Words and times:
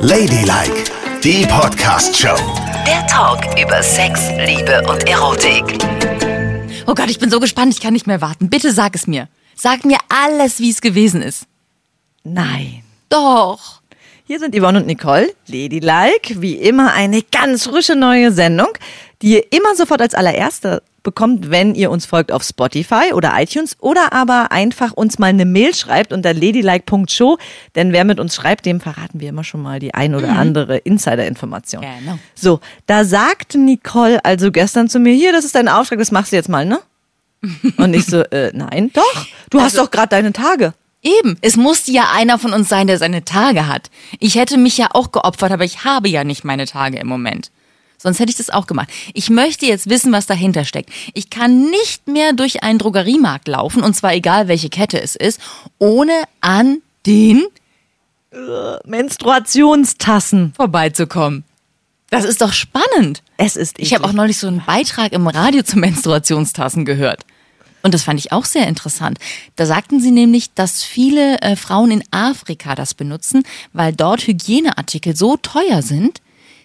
Ladylike, 0.00 0.84
die 1.22 1.46
Podcast-Show. 1.46 2.36
Der 2.86 3.06
Talk 3.06 3.40
über 3.60 3.82
Sex, 3.82 4.28
Liebe 4.38 4.82
und 4.88 5.08
Erotik. 5.08 5.78
Oh 6.86 6.94
Gott, 6.94 7.10
ich 7.10 7.18
bin 7.18 7.30
so 7.30 7.40
gespannt, 7.40 7.74
ich 7.74 7.80
kann 7.80 7.92
nicht 7.92 8.06
mehr 8.06 8.20
warten. 8.20 8.48
Bitte 8.48 8.72
sag 8.72 8.94
es 8.94 9.06
mir. 9.06 9.28
Sag 9.54 9.84
mir 9.84 9.98
alles, 10.08 10.60
wie 10.60 10.70
es 10.70 10.80
gewesen 10.80 11.22
ist. 11.22 11.44
Nein. 12.24 12.82
Doch. 13.08 13.80
Hier 14.26 14.38
sind 14.38 14.54
Yvonne 14.54 14.80
und 14.80 14.86
Nicole, 14.86 15.34
Ladylike, 15.46 16.40
wie 16.40 16.54
immer 16.54 16.92
eine 16.92 17.22
ganz 17.22 17.64
frische 17.64 17.96
neue 17.96 18.30
Sendung, 18.32 18.68
die 19.22 19.34
ihr 19.34 19.52
immer 19.52 19.74
sofort 19.74 20.02
als 20.02 20.14
allererste 20.14 20.82
bekommt, 21.02 21.50
wenn 21.50 21.74
ihr 21.74 21.90
uns 21.90 22.06
folgt 22.06 22.32
auf 22.32 22.42
Spotify 22.42 23.12
oder 23.14 23.32
iTunes 23.36 23.76
oder 23.80 24.12
aber 24.12 24.52
einfach 24.52 24.92
uns 24.92 25.18
mal 25.18 25.28
eine 25.28 25.44
Mail 25.44 25.74
schreibt 25.74 26.12
unter 26.12 26.34
ladylike.show, 26.34 27.38
denn 27.74 27.92
wer 27.92 28.04
mit 28.04 28.20
uns 28.20 28.34
schreibt, 28.34 28.66
dem 28.66 28.80
verraten 28.80 29.20
wir 29.20 29.28
immer 29.28 29.44
schon 29.44 29.62
mal 29.62 29.78
die 29.78 29.94
ein 29.94 30.14
oder 30.14 30.30
andere 30.30 30.78
Insider-Information. 30.78 31.82
Genau. 31.82 32.18
So, 32.34 32.60
da 32.86 33.04
sagte 33.04 33.58
Nicole 33.58 34.24
also 34.24 34.50
gestern 34.50 34.88
zu 34.88 34.98
mir, 34.98 35.14
hier, 35.14 35.32
das 35.32 35.44
ist 35.44 35.54
dein 35.54 35.68
Auftrag, 35.68 35.98
das 35.98 36.10
machst 36.10 36.32
du 36.32 36.36
jetzt 36.36 36.48
mal, 36.48 36.64
ne? 36.64 36.80
Und 37.76 37.94
ich 37.94 38.06
so, 38.06 38.22
äh, 38.22 38.50
nein, 38.52 38.90
doch, 38.92 39.26
du 39.50 39.60
hast 39.60 39.78
doch 39.78 39.90
gerade 39.90 40.08
deine 40.08 40.32
Tage. 40.32 40.74
Eben. 41.02 41.38
Es 41.42 41.56
musste 41.56 41.92
ja 41.92 42.08
einer 42.12 42.38
von 42.38 42.52
uns 42.52 42.68
sein, 42.68 42.88
der 42.88 42.98
seine 42.98 43.24
Tage 43.24 43.68
hat. 43.68 43.90
Ich 44.18 44.34
hätte 44.34 44.58
mich 44.58 44.76
ja 44.76 44.88
auch 44.92 45.12
geopfert, 45.12 45.52
aber 45.52 45.64
ich 45.64 45.84
habe 45.84 46.08
ja 46.08 46.24
nicht 46.24 46.44
meine 46.44 46.66
Tage 46.66 46.98
im 46.98 47.06
Moment. 47.06 47.52
Sonst 47.98 48.20
hätte 48.20 48.30
ich 48.30 48.36
das 48.36 48.50
auch 48.50 48.66
gemacht. 48.66 48.88
Ich 49.12 49.28
möchte 49.28 49.66
jetzt 49.66 49.90
wissen, 49.90 50.12
was 50.12 50.26
dahinter 50.26 50.64
steckt. 50.64 50.90
Ich 51.14 51.30
kann 51.30 51.68
nicht 51.70 52.06
mehr 52.06 52.32
durch 52.32 52.62
einen 52.62 52.78
Drogeriemarkt 52.78 53.48
laufen, 53.48 53.82
und 53.82 53.94
zwar 53.94 54.14
egal 54.14 54.46
welche 54.48 54.68
Kette 54.68 55.02
es 55.02 55.16
ist, 55.16 55.40
ohne 55.78 56.12
an 56.40 56.78
den 57.06 57.44
Menstruationstassen. 58.84 60.52
vorbeizukommen. 60.54 61.44
Das 62.10 62.24
ist 62.24 62.40
doch 62.40 62.52
spannend. 62.52 63.22
Es 63.36 63.56
ist 63.56 63.78
Ich 63.78 63.92
habe 63.94 64.04
auch 64.04 64.12
neulich 64.12 64.38
so 64.38 64.46
einen 64.46 64.64
Beitrag 64.64 65.12
im 65.12 65.26
Radio 65.26 65.62
zu 65.62 65.78
Menstruationstassen 65.78 66.84
gehört. 66.84 67.24
Und 67.82 67.94
das 67.94 68.02
fand 68.02 68.18
ich 68.18 68.32
auch 68.32 68.44
sehr 68.44 68.66
interessant. 68.66 69.18
Da 69.56 69.66
sagten 69.66 70.00
sie 70.00 70.10
nämlich, 70.10 70.52
dass 70.54 70.82
viele 70.82 71.40
äh, 71.40 71.54
Frauen 71.54 71.90
in 71.90 72.04
Afrika 72.10 72.74
das 72.74 72.94
benutzen, 72.94 73.44
weil 73.72 73.92
dort 73.92 74.26
Hygieneartikel 74.26 75.16
so 75.16 75.36
teuer 75.36 75.82
sind, 75.82 76.20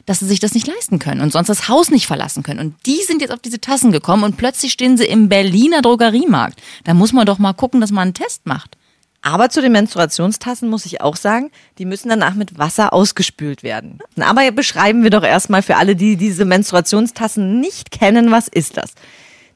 dass 0.05 0.19
sie 0.19 0.27
sich 0.27 0.39
das 0.39 0.53
nicht 0.53 0.67
leisten 0.67 0.99
können 0.99 1.21
und 1.21 1.31
sonst 1.31 1.47
das 1.47 1.67
Haus 1.69 1.89
nicht 1.89 2.07
verlassen 2.07 2.43
können. 2.43 2.59
Und 2.59 2.75
die 2.85 3.01
sind 3.07 3.21
jetzt 3.21 3.31
auf 3.31 3.39
diese 3.39 3.61
Tassen 3.61 3.91
gekommen 3.91 4.23
und 4.23 4.37
plötzlich 4.37 4.71
stehen 4.73 4.97
sie 4.97 5.05
im 5.05 5.29
Berliner 5.29 5.81
Drogeriemarkt. 5.81 6.61
Da 6.83 6.93
muss 6.93 7.13
man 7.13 7.25
doch 7.25 7.39
mal 7.39 7.53
gucken, 7.53 7.79
dass 7.81 7.91
man 7.91 8.03
einen 8.03 8.13
Test 8.13 8.45
macht. 8.45 8.77
Aber 9.25 9.49
zu 9.49 9.61
den 9.61 9.71
Menstruationstassen 9.71 10.69
muss 10.69 10.85
ich 10.85 10.99
auch 10.99 11.15
sagen, 11.15 11.49
die 11.77 11.85
müssen 11.85 12.09
danach 12.09 12.33
mit 12.33 12.57
Wasser 12.57 12.91
ausgespült 12.91 13.63
werden. 13.63 13.99
Aber 14.19 14.51
beschreiben 14.51 15.03
wir 15.03 15.11
doch 15.11 15.23
erstmal 15.23 15.61
für 15.61 15.77
alle, 15.77 15.95
die 15.95 16.17
diese 16.17 16.43
Menstruationstassen 16.43 17.61
nicht 17.61 17.91
kennen, 17.91 18.31
was 18.31 18.49
ist 18.49 18.75
das? 18.75 18.91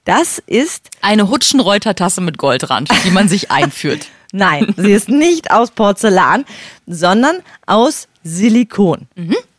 Das 0.05 0.41
ist, 0.47 0.89
Eine 1.01 1.29
Hutschenreuter-Tasse 1.29 2.21
mit 2.21 2.37
Goldrand, 2.37 2.89
die 3.03 3.11
man 3.11 3.27
sich 3.27 3.51
einführt. 3.51 4.07
nein, 4.31 4.73
sie 4.77 4.93
ist 4.93 5.09
nicht 5.09 5.51
aus 5.51 5.71
Porzellan, 5.71 6.45
sondern 6.85 7.39
aus 7.65 8.07
Silikon. 8.27 9.07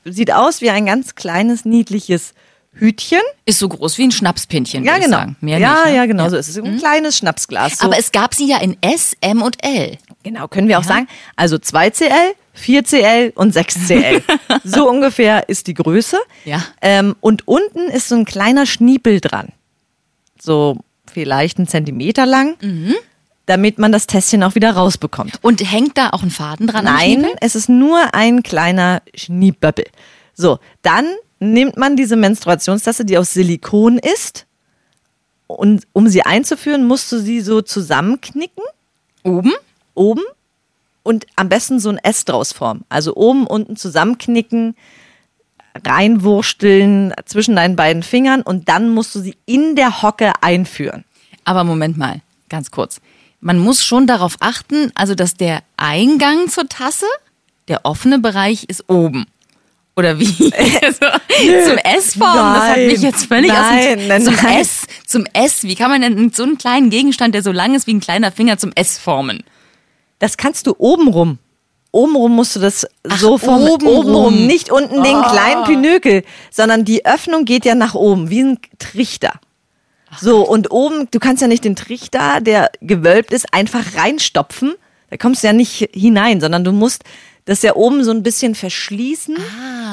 Sieht 0.04 0.32
aus 0.32 0.60
wie 0.60 0.70
ein 0.70 0.86
ganz 0.86 1.14
kleines, 1.14 1.64
niedliches 1.64 2.34
Hütchen. 2.72 3.20
Ist 3.44 3.58
so 3.58 3.68
groß 3.68 3.98
wie 3.98 4.04
ein 4.04 4.10
Schnapspinchen. 4.10 4.84
Ja, 4.84 4.98
genau. 4.98 5.18
Ja, 5.18 5.26
nicht, 5.26 5.40
ne? 5.40 5.58
ja, 5.60 6.06
genau 6.06 6.28
so 6.28 6.36
ist 6.36 6.48
es. 6.48 6.56
Ein 6.58 6.78
kleines 6.78 7.18
Schnapsglas. 7.18 7.78
So. 7.78 7.86
Aber 7.86 7.98
es 7.98 8.12
gab 8.12 8.34
sie 8.34 8.48
ja 8.48 8.58
in 8.58 8.76
S, 8.80 9.16
M 9.20 9.42
und 9.42 9.64
L. 9.64 9.98
Genau, 10.22 10.48
können 10.48 10.68
wir 10.68 10.78
auch 10.78 10.84
sagen. 10.84 11.08
Also 11.36 11.56
2CL, 11.56 12.34
4CL 12.56 13.34
und 13.34 13.54
6CL. 13.54 14.22
so 14.64 14.88
ungefähr 14.88 15.48
ist 15.48 15.66
die 15.66 15.74
Größe. 15.74 16.18
Ja. 16.44 16.62
Ähm, 16.80 17.16
und 17.20 17.48
unten 17.48 17.88
ist 17.88 18.08
so 18.08 18.14
ein 18.14 18.24
kleiner 18.24 18.66
Schniepel 18.66 19.20
dran. 19.20 19.48
So 20.40 20.78
vielleicht 21.10 21.58
einen 21.58 21.66
Zentimeter 21.68 22.26
lang, 22.26 22.56
Mhm. 22.60 22.94
Damit 23.48 23.78
man 23.78 23.92
das 23.92 24.06
Tässchen 24.06 24.42
auch 24.42 24.54
wieder 24.54 24.72
rausbekommt. 24.72 25.38
Und 25.40 25.60
hängt 25.60 25.96
da 25.96 26.10
auch 26.10 26.22
ein 26.22 26.30
Faden 26.30 26.66
dran? 26.66 26.84
Nein, 26.84 27.24
es 27.40 27.54
ist 27.54 27.70
nur 27.70 28.12
ein 28.12 28.42
kleiner 28.42 29.00
Schnieböppel. 29.14 29.86
So, 30.34 30.58
dann 30.82 31.06
nimmt 31.40 31.78
man 31.78 31.96
diese 31.96 32.16
Menstruationstasse, 32.16 33.06
die 33.06 33.16
aus 33.16 33.32
Silikon 33.32 33.96
ist. 33.96 34.44
Und 35.46 35.88
um 35.94 36.08
sie 36.08 36.22
einzuführen, 36.22 36.86
musst 36.86 37.10
du 37.10 37.18
sie 37.20 37.40
so 37.40 37.62
zusammenknicken 37.62 38.62
Oben? 39.22 39.52
oben 39.94 40.22
und 41.02 41.26
am 41.36 41.48
besten 41.48 41.80
so 41.80 41.88
ein 41.88 41.96
S 41.96 42.26
draus 42.26 42.52
formen. 42.52 42.84
Also 42.90 43.16
oben, 43.16 43.46
unten 43.46 43.76
zusammenknicken, 43.76 44.76
reinwursteln 45.86 47.14
zwischen 47.24 47.56
deinen 47.56 47.76
beiden 47.76 48.02
Fingern 48.02 48.42
und 48.42 48.68
dann 48.68 48.90
musst 48.90 49.14
du 49.14 49.20
sie 49.20 49.36
in 49.46 49.74
der 49.74 50.02
Hocke 50.02 50.32
einführen. 50.42 51.04
Aber 51.44 51.64
Moment 51.64 51.96
mal, 51.96 52.20
ganz 52.50 52.70
kurz. 52.70 53.00
Man 53.40 53.58
muss 53.58 53.84
schon 53.84 54.06
darauf 54.06 54.36
achten, 54.40 54.90
also 54.94 55.14
dass 55.14 55.34
der 55.34 55.60
Eingang 55.76 56.48
zur 56.48 56.68
Tasse, 56.68 57.06
der 57.68 57.84
offene 57.84 58.18
Bereich 58.18 58.64
ist 58.64 58.88
oben. 58.88 59.26
Oder 59.96 60.18
wie? 60.18 60.52
Also, 60.82 61.70
zum 61.70 61.78
S-Form, 61.78 62.54
das 62.54 62.64
hat 62.64 62.76
mich 62.78 63.00
jetzt 63.00 63.26
völlig 63.26 63.50
aus 63.50 63.58
Nein, 63.58 63.98
dem, 63.98 64.08
nein, 64.08 64.24
zum 64.24 64.34
nein. 64.34 64.60
S, 64.60 64.86
zum 65.06 65.24
S. 65.32 65.62
Wie 65.62 65.74
kann 65.74 65.90
man 65.90 66.00
denn 66.00 66.32
so 66.32 66.42
einen 66.42 66.58
kleinen 66.58 66.90
Gegenstand, 66.90 67.34
der 67.34 67.42
so 67.42 67.52
lang 67.52 67.74
ist 67.74 67.86
wie 67.86 67.94
ein 67.94 68.00
kleiner 68.00 68.32
Finger, 68.32 68.58
zum 68.58 68.72
S 68.74 68.98
formen? 68.98 69.44
Das 70.18 70.36
kannst 70.36 70.66
du 70.66 70.74
obenrum. 70.78 71.38
Obenrum 71.90 72.34
musst 72.34 72.56
du 72.56 72.60
das 72.60 72.86
so 73.04 73.38
formen. 73.38 73.68
obenrum. 73.68 73.98
Obenrum, 73.98 74.46
nicht 74.46 74.70
unten 74.70 75.02
den 75.02 75.22
kleinen 75.22 75.64
Pinökel, 75.64 76.24
sondern 76.50 76.84
die 76.84 77.06
Öffnung 77.06 77.44
geht 77.44 77.64
ja 77.64 77.74
nach 77.74 77.94
oben, 77.94 78.30
wie 78.30 78.42
ein 78.42 78.58
Trichter. 78.78 79.40
So, 80.20 80.46
und 80.48 80.70
oben, 80.70 81.08
du 81.10 81.18
kannst 81.18 81.42
ja 81.42 81.48
nicht 81.48 81.64
den 81.64 81.76
Trichter, 81.76 82.40
der 82.40 82.70
gewölbt 82.80 83.32
ist, 83.32 83.52
einfach 83.52 83.84
reinstopfen. 83.96 84.74
Da 85.10 85.16
kommst 85.16 85.42
du 85.42 85.46
ja 85.48 85.52
nicht 85.52 85.88
hinein, 85.92 86.40
sondern 86.40 86.64
du 86.64 86.72
musst 86.72 87.04
das 87.44 87.62
ja 87.62 87.74
oben 87.76 88.04
so 88.04 88.10
ein 88.10 88.22
bisschen 88.22 88.54
verschließen, 88.54 89.36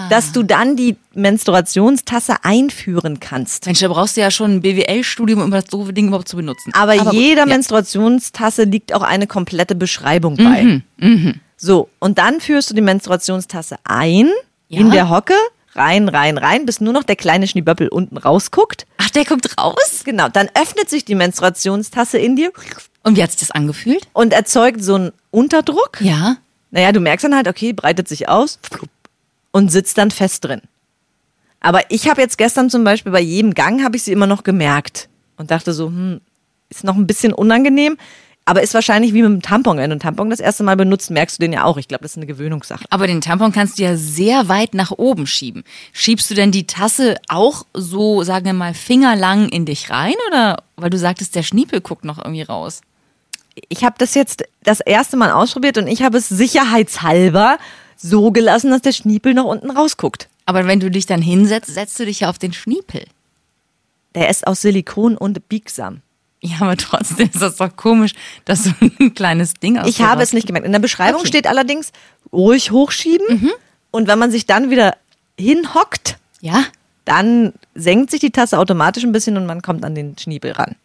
dass 0.09 0.34
du 0.34 0.44
dann 0.44 0.76
die 0.76 0.98
Menstruationstasse 1.14 2.36
einführen 2.44 3.20
kannst. 3.20 3.66
Mensch, 3.66 3.80
da 3.80 3.88
brauchst 3.88 4.18
du 4.18 4.22
ja 4.22 4.30
schon 4.31 4.56
ein 4.56 4.62
BWL-Studium, 4.62 5.42
um 5.42 5.52
das 5.52 5.66
doofe 5.66 5.94
Ding 5.94 6.08
überhaupt 6.08 6.28
zu 6.28 6.36
benutzen. 6.36 6.72
Aber, 6.74 6.97
gut, 6.97 7.14
jeder 7.14 7.42
ja. 7.42 7.46
Menstruationstasse 7.46 8.64
liegt 8.64 8.94
auch 8.94 9.03
eine 9.03 9.28
komplette 9.28 9.76
Beschreibung 9.76 10.36
bei. 10.38 10.82
Mhm, 10.97 11.36
So, 11.58 11.88
und 12.00 12.18
dann 12.18 12.42
führst 12.42 12.70
du 12.72 12.74
die 12.74 12.82
Menstruationstasse 12.82 13.78
ein 13.86 14.30
Ja. 14.68 14.82
in 14.82 14.92
der 14.92 15.09
Hocke, 15.09 15.36
rein, 15.76 16.09
rein, 16.09 16.38
rein, 16.38 16.66
bis 16.66 16.82
nur 16.82 16.92
noch 16.94 17.03
der 17.03 17.16
kleine 17.16 17.47
Schneeböppel 17.47 17.88
unten 17.88 18.18
rausguckt. 18.18 18.86
Der 19.16 19.26
guckt 19.26 19.58
raus? 19.58 20.02
Genau, 20.03 20.28
dann 20.30 20.50
öffnet 20.53 20.90
sich 20.90 21.06
die 21.06 21.16
Menstruationstasse 21.16 22.18
in 22.18 22.36
dir 22.36 22.52
Und 23.03 23.16
wie 23.16 23.24
hat 23.24 23.31
sich 23.31 23.40
das 23.40 23.52
angefühlt? 23.52 24.08
und 24.14 24.34
erzeugt 24.34 24.84
so 24.84 24.96
einen 24.96 25.12
Unterdruck. 25.31 26.02
Ja. 26.02 26.38
Naja, 26.72 26.92
du 26.92 27.00
merkst 27.00 27.24
dann 27.24 27.36
halt, 27.36 27.48
okay, 27.48 27.72
breitet 27.72 28.08
sich 28.09 28.28
aus 28.28 28.59
und 29.52 29.72
sitzt 29.72 29.98
dann 29.98 30.12
fest 30.12 30.44
drin. 30.44 30.62
Aber 31.62 31.81
ich 31.90 32.09
habe 32.09 32.22
jetzt 32.22 32.38
gestern 32.38 32.70
zum 32.70 32.84
Beispiel 32.84 33.12
bei 33.12 33.22
jedem 33.22 33.53
Gang 33.53 33.84
habe 33.84 33.96
ich 33.96 34.03
sie 34.03 34.12
immer 34.12 34.28
noch 34.28 34.44
gemerkt 34.44 35.08
und 35.38 35.50
dachte 35.52 35.74
so, 35.74 35.88
hm, 35.88 36.20
ist 36.70 36.84
noch 36.84 36.96
ein 36.96 37.08
bisschen 37.08 37.34
unangenehm, 37.34 37.97
aber 38.46 38.62
ist 38.62 38.76
wahrscheinlich 38.76 39.14
wie 39.14 39.24
mit 39.24 39.32
dem 39.32 39.42
Tampon. 39.42 39.78
Wenn 39.78 39.90
du 39.90 39.96
einen 39.96 40.00
Tampon 40.00 40.30
das 40.30 40.40
erste 40.40 40.64
Mal 40.64 40.78
benutzt, 40.78 41.10
merkst 41.10 41.38
du 41.38 41.42
den 41.42 41.54
ja 41.54 41.64
auch. 41.64 41.78
Ich 41.78 41.88
glaube, 41.88 42.04
das 42.04 42.12
ist 42.12 42.18
eine 42.18 42.28
Gewöhnungssache. 42.28 42.86
Aber 42.92 43.08
den 43.08 43.22
Tampon 43.22 43.52
kannst 43.52 43.80
du 43.80 43.84
ja 43.84 43.98
sehr 43.98 44.48
weit 44.48 44.76
nach 44.76 44.92
oben 44.92 45.26
schieben. 45.26 45.64
Schiebst 45.94 46.30
du 46.30 46.36
denn 46.36 46.52
die 46.52 46.68
Tasse 46.68 47.16
auch 47.28 47.66
so, 47.74 48.22
sagen 48.22 48.46
wir 48.46 48.54
mal, 48.54 48.76
fingerlang 48.76 49.50
in 49.50 49.66
dich 49.66 49.90
rein? 49.90 50.14
Oder 50.28 50.62
weil 50.76 50.92
du 50.92 51.00
sagtest, 51.00 51.36
der 51.36 51.42
Schniepel 51.42 51.82
guckt 51.82 52.06
noch 52.06 52.20
irgendwie 52.20 52.44
raus? 52.44 52.82
Ich 53.70 53.84
habe 53.84 53.96
das 53.98 54.14
jetzt 54.14 54.44
das 54.64 54.80
erste 54.80 55.18
Mal 55.18 55.32
ausprobiert 55.32 55.80
und 55.80 55.88
ich 55.88 56.04
habe 56.04 56.20
es 56.20 56.30
sicherheitshalber 56.30 57.58
so 57.98 58.32
gelassen, 58.32 58.70
dass 58.70 58.82
der 58.82 58.92
Schniepel 58.92 59.34
noch 59.34 59.46
unten 59.46 59.72
rausguckt. 59.72 60.28
Aber 60.46 60.68
wenn 60.68 60.80
du 60.80 60.91
dich 60.91 61.08
dann 61.08 61.22
hinsetzt, 61.22 61.74
setzt 61.74 62.00
du 62.00 62.06
dich 62.06 62.20
ja 62.20 62.30
auf 62.30 62.38
den 62.38 62.53
Schniepel. 62.53 63.06
Der 64.14 64.30
ist 64.30 64.46
aus 64.46 64.62
Silikon 64.62 65.18
und 65.18 65.50
biegsam. 65.50 66.02
Ja, 66.46 66.58
aber 66.62 66.78
trotzdem 66.78 67.30
ist 67.34 67.42
das 67.42 67.56
doch 67.58 67.76
komisch, 67.76 68.14
dass 68.46 68.64
so 68.66 68.72
ein 68.82 69.14
kleines 69.16 69.53
Ding 69.56 69.78
aus 69.80 69.88
Ich 69.88 70.02
habe 70.02 70.22
es 70.22 70.32
nicht 70.34 70.46
gemerkt. 70.47 70.66
In 70.66 70.72
der 70.74 70.80
Beschreibung 70.80 71.22
Okay. 71.22 71.28
steht 71.30 71.47
allerdings 71.47 71.92
ruhig 72.32 72.72
hochschieben 72.72 73.52
und 73.92 74.08
wenn 74.08 74.20
man 74.20 74.32
sich 74.32 74.46
dann 74.46 74.70
wieder 74.70 74.96
hinhockt, 75.40 76.18
Ja? 76.42 76.64
dann 77.06 77.53
senkt 77.76 78.12
sich 78.12 78.20
die 78.20 78.32
Tasse 78.32 78.58
automatisch 78.59 79.03
ein 79.03 79.12
bisschen 79.12 79.38
und 79.38 79.46
man 79.46 79.62
kommt 79.62 79.84
an 79.86 79.96
den 79.96 80.18
Schniepel 80.18 80.52
ran. 80.52 80.76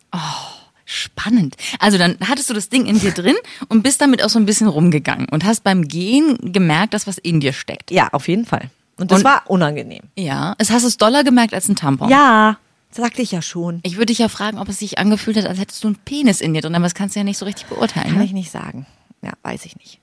Spannend. 0.84 1.56
Also 1.78 1.98
dann 1.98 2.16
hattest 2.26 2.50
du 2.50 2.54
das 2.54 2.68
Ding 2.68 2.86
in 2.86 2.98
dir 2.98 3.12
drin 3.12 3.36
und 3.68 3.82
bist 3.82 4.00
damit 4.00 4.24
auch 4.24 4.28
so 4.28 4.38
ein 4.40 4.46
bisschen 4.46 4.66
rumgegangen 4.66 5.28
und 5.30 5.44
hast 5.44 5.62
beim 5.62 5.86
Gehen 5.86 6.52
gemerkt, 6.52 6.94
dass 6.94 7.06
was 7.06 7.16
in 7.18 7.38
dir 7.40 7.52
steckt. 7.52 7.90
Ja, 7.92 8.08
auf 8.12 8.26
jeden 8.26 8.44
Fall. 8.44 8.70
Und 8.98 9.12
das 9.12 9.18
Und- 9.18 9.24
war 9.24 9.42
unangenehm. 9.46 10.02
Ja. 10.16 10.54
Es 10.58 10.70
hast 10.72 10.82
du 10.82 10.88
es 10.88 10.96
doller 10.98 11.22
gemerkt 11.22 11.54
als 11.54 11.68
ein 11.68 11.76
Tampon. 11.76 12.08
Ja, 12.08 12.56
sagte 12.90 13.22
ich 13.22 13.30
ja 13.32 13.40
schon. 13.42 13.80
Ich 13.82 13.94
würde 13.96 14.06
dich 14.06 14.18
ja 14.18 14.28
fragen, 14.28 14.58
ob 14.58 14.68
es 14.68 14.78
sich 14.80 14.98
angefühlt 14.98 15.36
hat, 15.36 15.46
als 15.46 15.58
hättest 15.58 15.82
du 15.84 15.88
einen 15.88 15.96
Penis 15.96 16.40
in 16.40 16.54
dir 16.54 16.60
drin, 16.62 16.74
aber 16.74 16.84
das 16.84 16.94
kannst 16.94 17.14
du 17.14 17.20
ja 17.20 17.24
nicht 17.24 17.38
so 17.38 17.44
richtig 17.44 17.66
beurteilen. 17.66 18.08
Kann 18.08 18.18
Ne? 18.18 18.24
ich 18.24 18.32
nicht 18.32 18.50
sagen. 18.50 18.86
Ja, 19.22 19.32
weiß 19.42 19.64
ich 19.64 19.76
nicht. 19.76 20.00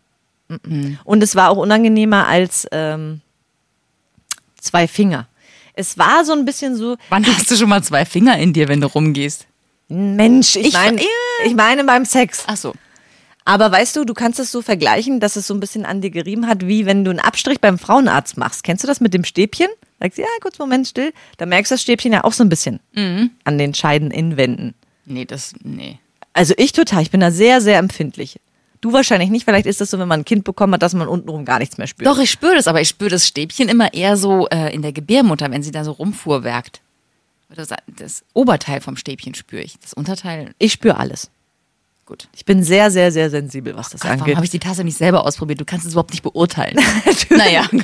Und 1.03 1.21
es 1.23 1.35
war 1.35 1.49
auch 1.49 1.57
unangenehmer 1.57 2.27
als 2.27 2.67
ähm, 2.71 3.19
zwei 4.61 4.87
Finger. 4.87 5.27
Es 5.73 5.97
war 5.97 6.23
so 6.25 6.33
ein 6.33 6.45
bisschen 6.45 6.75
so, 6.75 6.97
Wann 7.09 7.25
hast 7.27 7.51
du 7.51 7.55
schon 7.55 7.69
mal 7.69 7.83
zwei 7.83 8.05
Finger 8.05 8.37
in 8.39 8.53
dir, 8.53 8.67
wenn 8.67 8.81
du 8.81 8.87
rumgehst? 8.87 9.45
Mensch, 9.89 10.55
ich, 10.55 10.67
Ich- 10.67 10.73
meine, 10.73 11.01
ich 11.45 11.55
meine 11.55 11.83
beim 11.83 12.05
Sex. 12.05 12.43
Ach 12.47 12.57
so. 12.57 12.73
Aber 13.45 13.71
weißt 13.71 13.95
du, 13.95 14.03
du 14.03 14.13
kannst 14.13 14.39
es 14.39 14.51
so 14.51 14.61
vergleichen, 14.61 15.19
dass 15.21 15.35
es 15.37 15.47
so 15.47 15.53
ein 15.53 15.59
bisschen 15.61 15.85
an 15.85 16.01
dir 16.01 16.09
gerieben 16.09 16.47
hat, 16.47 16.67
wie 16.67 16.85
wenn 16.85 17.05
du 17.05 17.11
einen 17.11 17.19
Abstrich 17.19 17.61
beim 17.61 17.77
Frauenarzt 17.79 18.37
machst. 18.37 18.63
Kennst 18.63 18.83
du 18.83 18.87
das 18.87 18.99
mit 18.99 19.13
dem 19.13 19.23
Stäbchen? 19.23 19.67
Sagst 19.99 20.17
du, 20.17 20.21
ja, 20.21 20.27
kurz 20.41 20.59
Moment 20.59 20.87
still. 20.87 21.11
Da 21.37 21.45
merkst 21.45 21.71
du 21.71 21.73
das 21.75 21.81
Stäbchen 21.81 22.13
ja 22.13 22.23
auch 22.23 22.33
so 22.33 22.43
ein 22.43 22.49
bisschen 22.49 22.79
an 23.43 23.57
den 23.57 23.73
Scheideninnenwänden. 23.73 24.73
Nee, 25.05 25.25
das, 25.25 25.53
nee. 25.63 25.99
Also 26.33 26.53
ich 26.57 26.71
total, 26.71 27.01
ich 27.01 27.11
bin 27.11 27.19
da 27.21 27.31
sehr, 27.31 27.61
sehr 27.61 27.79
empfindlich. 27.79 28.39
Du 28.81 28.93
wahrscheinlich 28.93 29.29
nicht, 29.31 29.45
vielleicht 29.45 29.65
ist 29.65 29.81
das 29.81 29.89
so, 29.89 29.97
wenn 29.97 30.07
man 30.07 30.19
ein 30.21 30.25
Kind 30.25 30.43
bekommen 30.43 30.73
hat, 30.73 30.83
dass 30.83 30.93
man 30.93 31.07
untenrum 31.07 31.45
gar 31.45 31.57
nichts 31.57 31.77
mehr 31.79 31.87
spürt. 31.87 32.07
Doch, 32.07 32.19
ich 32.19 32.29
spüre 32.29 32.55
das, 32.55 32.67
aber 32.67 32.79
ich 32.79 32.89
spüre 32.89 33.09
das 33.09 33.25
Stäbchen 33.25 33.69
immer 33.69 33.93
eher 33.93 34.17
so 34.17 34.47
äh, 34.49 34.73
in 34.73 34.83
der 34.83 34.91
Gebärmutter, 34.93 35.49
wenn 35.49 35.63
sie 35.63 35.71
da 35.71 35.83
so 35.83 35.93
rumfuhrwerkt. 35.93 36.81
Das, 37.49 37.69
das 37.87 38.23
Oberteil 38.33 38.81
vom 38.81 38.97
Stäbchen 38.97 39.33
spüre 39.33 39.61
ich. 39.63 39.79
Das 39.79 39.93
Unterteil, 39.93 40.53
Ich 40.59 40.73
spüre 40.73 40.97
alles. 40.97 41.31
Gut. 42.07 42.27
Ich 42.33 42.45
bin 42.45 42.63
sehr, 42.63 42.89
sehr, 42.89 43.11
sehr 43.11 43.29
sensibel, 43.29 43.75
was 43.75 43.89
das 43.89 44.01
Gott, 44.01 44.09
warum 44.09 44.21
angeht. 44.21 44.35
habe 44.37 44.45
ich 44.45 44.51
die 44.51 44.59
Tasse 44.59 44.83
nicht 44.83 44.97
selber 44.97 45.23
ausprobiert? 45.25 45.61
Du 45.61 45.65
kannst 45.65 45.85
es 45.85 45.91
überhaupt 45.91 46.11
nicht 46.11 46.23
beurteilen. 46.23 46.75
naja. 47.29 47.67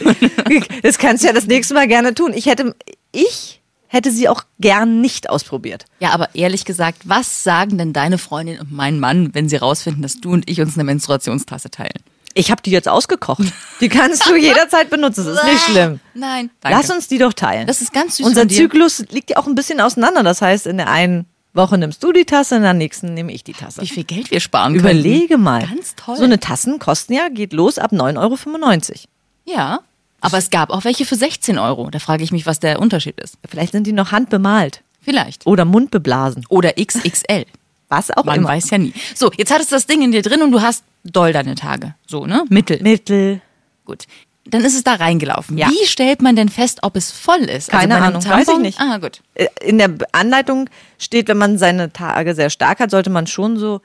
Das 0.81 0.97
kannst 0.97 1.23
du 1.23 1.27
ja 1.27 1.33
das 1.33 1.45
nächste 1.45 1.73
Mal 1.73 1.87
gerne 1.87 2.13
tun. 2.13 2.33
Ich 2.33 2.45
hätte, 2.45 2.75
ich 3.11 3.61
hätte 3.87 4.11
sie 4.11 4.27
auch 4.27 4.43
gern 4.59 5.01
nicht 5.01 5.29
ausprobiert. 5.29 5.85
Ja, 5.99 6.11
aber 6.11 6.33
ehrlich 6.33 6.65
gesagt, 6.65 7.03
was 7.05 7.43
sagen 7.43 7.77
denn 7.77 7.93
deine 7.93 8.17
Freundin 8.17 8.59
und 8.59 8.71
mein 8.71 8.99
Mann, 8.99 9.33
wenn 9.33 9.47
sie 9.49 9.55
rausfinden, 9.55 10.01
dass 10.01 10.19
du 10.19 10.31
und 10.31 10.49
ich 10.49 10.59
uns 10.61 10.75
eine 10.75 10.83
Menstruationstasse 10.83 11.69
teilen? 11.69 12.03
Ich 12.33 12.49
habe 12.51 12.61
die 12.61 12.71
jetzt 12.71 12.89
ausgekocht. 12.89 13.43
Die 13.79 13.89
kannst 13.89 14.27
du 14.27 14.35
jederzeit 14.39 14.89
benutzen. 14.89 15.25
Das 15.25 15.37
ist 15.37 15.45
nicht 15.45 15.63
schlimm. 15.65 15.99
Nein, 16.15 16.49
danke. 16.61 16.77
Lass 16.77 16.89
uns 16.89 17.07
die 17.07 17.19
doch 17.19 17.33
teilen. 17.33 17.67
Das 17.67 17.81
ist 17.81 17.93
ganz 17.93 18.17
süß 18.17 18.25
Unser. 18.25 18.47
Zyklus 18.47 19.05
liegt 19.09 19.29
ja 19.29 19.37
auch 19.37 19.45
ein 19.47 19.55
bisschen 19.55 19.79
auseinander. 19.79 20.23
Das 20.23 20.41
heißt, 20.41 20.65
in 20.67 20.77
der 20.77 20.89
einen 20.89 21.25
Woche 21.53 21.77
nimmst 21.77 22.03
du 22.03 22.11
die 22.11 22.25
Tasse, 22.25 22.55
in 22.55 22.63
der 22.63 22.73
nächsten 22.73 23.13
nehme 23.13 23.31
ich 23.31 23.43
die 23.43 23.53
Tasse. 23.53 23.81
Wie 23.81 23.87
viel 23.87 24.03
Geld 24.03 24.31
wir 24.31 24.39
sparen 24.39 24.73
können. 24.73 24.99
Überlege 24.99 25.37
mal. 25.37 25.65
Ganz 25.67 25.95
toll. 25.95 26.17
So 26.17 26.23
eine 26.23 26.39
Tassen 26.39 26.79
kosten 26.79 27.13
ja, 27.13 27.29
geht 27.29 27.53
los 27.53 27.77
ab 27.77 27.91
9,95 27.91 28.17
Euro. 28.17 28.99
Ja, 29.45 29.79
aber 30.21 30.37
es 30.37 30.49
gab 30.49 30.69
auch 30.69 30.85
welche 30.85 31.05
für 31.05 31.15
16 31.15 31.59
Euro. 31.59 31.89
Da 31.89 31.99
frage 31.99 32.23
ich 32.23 32.31
mich, 32.31 32.45
was 32.45 32.59
der 32.59 32.79
Unterschied 32.79 33.19
ist. 33.19 33.37
Vielleicht 33.47 33.73
sind 33.73 33.85
die 33.85 33.91
noch 33.91 34.11
handbemalt 34.13 34.81
Vielleicht. 35.01 35.45
oder 35.45 35.65
mundbeblasen. 35.65 36.45
Oder 36.47 36.73
XXL. 36.73 37.45
Was 37.89 38.09
auch 38.09 38.23
Man 38.23 38.37
immer. 38.37 38.49
weiß 38.49 38.69
ja 38.69 38.77
nie. 38.77 38.93
So, 39.13 39.31
jetzt 39.35 39.51
hattest 39.53 39.71
du 39.71 39.75
das 39.75 39.85
Ding 39.85 40.01
in 40.01 40.11
dir 40.13 40.21
drin 40.21 40.41
und 40.41 40.51
du 40.51 40.61
hast 40.61 40.83
doll 41.03 41.33
deine 41.33 41.55
Tage. 41.55 41.93
So, 42.07 42.25
ne? 42.25 42.45
Mittel. 42.49 42.81
Mittel. 42.81 43.41
Gut. 43.85 44.05
Dann 44.45 44.63
ist 44.65 44.75
es 44.75 44.83
da 44.83 44.95
reingelaufen. 44.95 45.57
Ja. 45.57 45.69
Wie 45.69 45.85
stellt 45.85 46.21
man 46.21 46.35
denn 46.35 46.49
fest, 46.49 46.79
ob 46.81 46.95
es 46.97 47.11
voll 47.11 47.43
ist? 47.43 47.69
Keine 47.69 47.95
bei 47.95 48.01
einem 48.01 48.15
Ahnung, 48.17 48.25
weiß 48.25 48.47
ich 48.49 48.57
nicht. 48.57 48.79
Ah, 48.79 48.97
gut. 48.97 49.21
Äh, 49.35 49.47
In 49.61 49.77
der 49.77 49.91
Anleitung 50.11 50.69
steht, 50.99 51.29
wenn 51.29 51.37
man 51.37 51.57
seine 51.57 51.93
Tage 51.93 52.35
sehr 52.35 52.49
stark 52.49 52.79
hat, 52.79 52.91
sollte 52.91 53.09
man 53.09 53.25
schon 53.27 53.57
so 53.57 53.81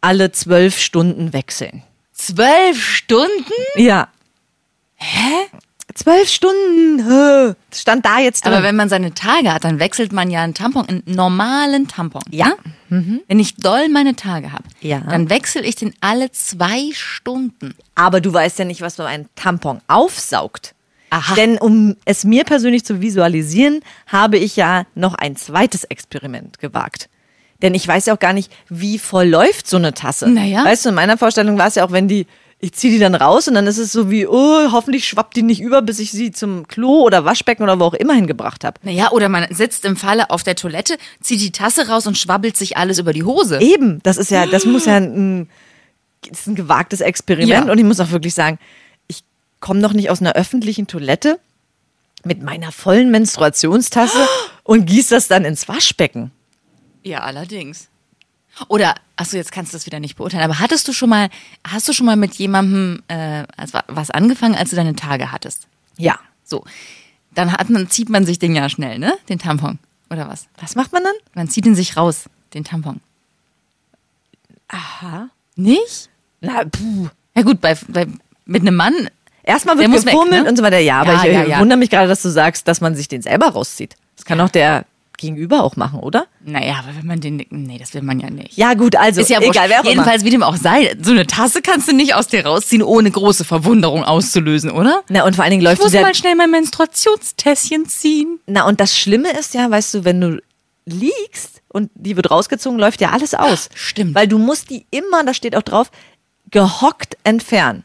alle 0.00 0.32
zwölf 0.32 0.78
Stunden 0.78 1.32
wechseln. 1.32 1.82
Zwölf 2.12 2.82
Stunden? 2.82 3.52
Ja. 3.76 4.08
Hä? 4.94 5.46
Zwölf 5.96 6.28
Stunden. 6.28 6.98
Das 7.70 7.80
stand 7.80 8.04
da 8.04 8.18
jetzt 8.18 8.44
drin. 8.44 8.52
Aber 8.52 8.62
wenn 8.62 8.76
man 8.76 8.88
seine 8.90 9.14
Tage 9.14 9.52
hat, 9.52 9.64
dann 9.64 9.78
wechselt 9.78 10.12
man 10.12 10.30
ja 10.30 10.42
einen 10.42 10.52
Tampon, 10.54 10.86
einen 10.86 11.02
normalen 11.06 11.88
Tampon. 11.88 12.22
Ja. 12.30 12.52
Wenn 12.88 13.40
ich 13.40 13.56
doll 13.56 13.88
meine 13.88 14.14
Tage 14.14 14.52
habe, 14.52 14.64
Ja. 14.80 15.00
dann 15.00 15.30
wechsle 15.30 15.62
ich 15.62 15.74
den 15.74 15.94
alle 16.00 16.30
zwei 16.32 16.90
Stunden. 16.92 17.74
Aber 17.94 18.20
du 18.20 18.32
weißt 18.32 18.58
ja 18.58 18.64
nicht, 18.66 18.82
was 18.82 18.96
so 18.96 19.02
ein 19.04 19.26
Tampon 19.36 19.80
aufsaugt. 19.88 20.74
Aha. 21.10 21.34
Denn 21.34 21.56
um 21.58 21.96
es 22.04 22.24
mir 22.24 22.44
persönlich 22.44 22.84
zu 22.84 23.00
visualisieren, 23.00 23.80
habe 24.06 24.36
ich 24.38 24.54
ja 24.56 24.84
noch 24.94 25.14
ein 25.14 25.34
zweites 25.36 25.84
Experiment 25.84 26.58
gewagt. 26.58 27.08
Denn 27.62 27.74
ich 27.74 27.88
weiß 27.88 28.06
ja 28.06 28.14
auch 28.14 28.18
gar 28.18 28.34
nicht, 28.34 28.52
wie 28.68 28.98
voll 28.98 29.28
läuft 29.28 29.66
so 29.66 29.78
eine 29.78 29.94
Tasse. 29.94 30.28
Naja. 30.28 30.62
Weißt 30.64 30.84
du, 30.84 30.90
in 30.90 30.94
meiner 30.94 31.16
Vorstellung 31.16 31.56
war 31.58 31.68
es 31.68 31.76
ja 31.76 31.86
auch, 31.86 31.92
wenn 31.92 32.06
die, 32.06 32.26
ich 32.58 32.72
ziehe 32.72 32.92
die 32.92 32.98
dann 32.98 33.14
raus 33.14 33.48
und 33.48 33.54
dann 33.54 33.66
ist 33.66 33.76
es 33.78 33.92
so 33.92 34.10
wie, 34.10 34.26
oh, 34.26 34.72
hoffentlich 34.72 35.06
schwappt 35.06 35.36
die 35.36 35.42
nicht 35.42 35.60
über, 35.60 35.82
bis 35.82 35.98
ich 35.98 36.10
sie 36.10 36.30
zum 36.30 36.66
Klo 36.66 37.02
oder 37.02 37.24
Waschbecken 37.24 37.62
oder 37.62 37.78
wo 37.78 37.84
auch 37.84 37.94
immer 37.94 38.14
hingebracht 38.14 38.64
habe. 38.64 38.80
Naja, 38.82 39.10
oder 39.12 39.28
man 39.28 39.46
sitzt 39.54 39.84
im 39.84 39.96
Falle 39.96 40.30
auf 40.30 40.42
der 40.42 40.56
Toilette, 40.56 40.96
zieht 41.20 41.40
die 41.42 41.52
Tasse 41.52 41.88
raus 41.88 42.06
und 42.06 42.16
schwabbelt 42.16 42.56
sich 42.56 42.76
alles 42.78 42.98
über 42.98 43.12
die 43.12 43.24
Hose. 43.24 43.60
Eben, 43.60 44.02
das 44.02 44.16
ist 44.16 44.30
ja, 44.30 44.46
das 44.46 44.64
muss 44.64 44.86
ja 44.86 44.96
ein, 44.96 45.50
das 46.30 46.40
ist 46.40 46.46
ein 46.46 46.54
gewagtes 46.54 47.02
Experiment 47.02 47.66
Ja. 47.66 47.70
und 47.70 47.76
ich 47.78 47.84
muss 47.84 48.00
auch 48.00 48.10
wirklich 48.10 48.34
sagen, 48.34 48.58
ich 49.06 49.22
komme 49.60 49.80
noch 49.80 49.92
nicht 49.92 50.08
aus 50.08 50.20
einer 50.22 50.32
öffentlichen 50.32 50.86
Toilette 50.86 51.38
mit 52.24 52.42
meiner 52.42 52.72
vollen 52.72 53.10
Menstruationstasse 53.10 54.26
und 54.64 54.86
gieß 54.86 55.10
das 55.10 55.28
dann 55.28 55.44
ins 55.44 55.68
Waschbecken. 55.68 56.32
Ja, 57.02 57.20
allerdings. 57.20 57.88
Oder, 58.68 58.94
achso, 59.16 59.36
jetzt 59.36 59.52
kannst 59.52 59.72
du 59.72 59.76
das 59.76 59.86
wieder 59.86 60.00
nicht 60.00 60.16
beurteilen, 60.16 60.44
aber 60.44 60.58
hattest 60.58 60.88
du 60.88 60.92
schon 60.92 61.10
mal, 61.10 61.28
hast 61.66 61.88
du 61.88 61.92
schon 61.92 62.06
mal 62.06 62.16
mit 62.16 62.34
jemandem 62.34 63.02
äh, 63.08 63.44
also 63.56 63.78
was 63.88 64.10
angefangen, 64.10 64.54
als 64.54 64.70
du 64.70 64.76
deine 64.76 64.96
Tage 64.96 65.30
hattest? 65.32 65.68
Ja. 65.96 66.18
So. 66.44 66.64
Dann 67.34 67.52
hat 67.52 67.68
man, 67.68 67.90
zieht 67.90 68.08
man 68.08 68.24
sich 68.24 68.38
den 68.38 68.54
ja 68.56 68.68
schnell, 68.68 68.98
ne? 68.98 69.12
Den 69.28 69.38
Tampon. 69.38 69.78
Oder 70.08 70.28
was? 70.28 70.46
Was 70.60 70.74
macht 70.74 70.92
man 70.92 71.04
dann? 71.04 71.14
Man 71.34 71.48
zieht 71.48 71.66
ihn 71.66 71.74
sich 71.74 71.96
raus, 71.96 72.30
den 72.54 72.64
Tampon. 72.64 73.00
Aha. 74.68 75.28
Nicht? 75.54 76.08
Na, 76.40 76.64
puh. 76.64 77.08
Ja 77.34 77.42
gut, 77.42 77.60
bei, 77.60 77.76
bei 77.88 78.06
mit 78.46 78.62
einem 78.62 78.76
Mann, 78.76 79.08
Erstmal 79.42 79.78
wird 79.78 79.92
gefummelt 79.92 80.42
ne? 80.42 80.48
und 80.48 80.56
so 80.56 80.62
weiter. 80.64 80.78
Ja, 80.78 81.02
aber 81.02 81.12
Ja, 81.12 81.24
ich 81.24 81.32
ja, 81.32 81.42
äh, 81.42 81.50
ja. 81.50 81.60
wundere 81.60 81.78
mich 81.78 81.88
gerade, 81.88 82.08
dass 82.08 82.20
du 82.20 82.30
sagst, 82.30 82.66
dass 82.66 82.80
man 82.80 82.96
sich 82.96 83.06
den 83.06 83.22
selber 83.22 83.46
rauszieht. 83.46 83.94
Das 84.16 84.24
kann 84.24 84.40
auch 84.40 84.48
der 84.50 84.84
Gegenüber 85.16 85.62
auch 85.64 85.76
machen, 85.76 86.00
oder? 86.00 86.26
naja, 86.44 86.76
aber 86.78 86.96
wenn 86.96 87.06
man 87.06 87.20
den, 87.20 87.44
nee, 87.50 87.78
das 87.78 87.94
will 87.94 88.02
man 88.02 88.20
ja 88.20 88.30
nicht. 88.30 88.56
Ja, 88.56 88.74
gut, 88.74 88.96
also 88.96 89.20
Ist 89.20 89.30
ja 89.30 89.40
egal, 89.40 89.68
wer 89.68 89.82
Jedenfalls, 89.84 90.24
wie 90.24 90.30
dem 90.30 90.42
auch 90.42 90.56
sei, 90.56 90.96
so 91.02 91.10
eine 91.10 91.26
Tasse 91.26 91.62
kannst 91.62 91.88
du 91.88 91.92
nicht 91.92 92.14
aus 92.14 92.28
dir 92.28 92.46
rausziehen, 92.46 92.82
ohne 92.82 93.10
große 93.10 93.44
Verwunderung 93.44 94.04
auszulösen, 94.04 94.70
oder? 94.70 95.02
Na, 95.08 95.24
und 95.24 95.34
vor 95.34 95.44
allen 95.44 95.50
Dingen 95.50 95.62
Ich 95.62 95.68
läuft 95.68 95.82
muss 95.82 95.90
dieser, 95.90 96.02
mal 96.02 96.14
schnell 96.14 96.34
mein 96.34 96.50
Menstruationstässchen 96.50 97.86
ziehen. 97.86 98.38
Na, 98.46 98.66
und 98.66 98.80
das 98.80 98.96
Schlimme 98.96 99.30
ist 99.38 99.54
ja, 99.54 99.70
weißt 99.70 99.94
du, 99.94 100.04
wenn 100.04 100.20
du 100.20 100.42
liegst 100.84 101.62
und 101.68 101.90
die 101.94 102.16
wird 102.16 102.30
rausgezogen, 102.30 102.78
läuft 102.78 103.00
ja 103.00 103.10
alles 103.10 103.34
aus. 103.34 103.68
Stimmt. 103.74 104.14
Weil 104.14 104.28
du 104.28 104.38
musst 104.38 104.70
die 104.70 104.86
immer, 104.90 105.24
da 105.24 105.34
steht 105.34 105.56
auch 105.56 105.62
drauf, 105.62 105.90
gehockt 106.50 107.16
entfernen. 107.24 107.84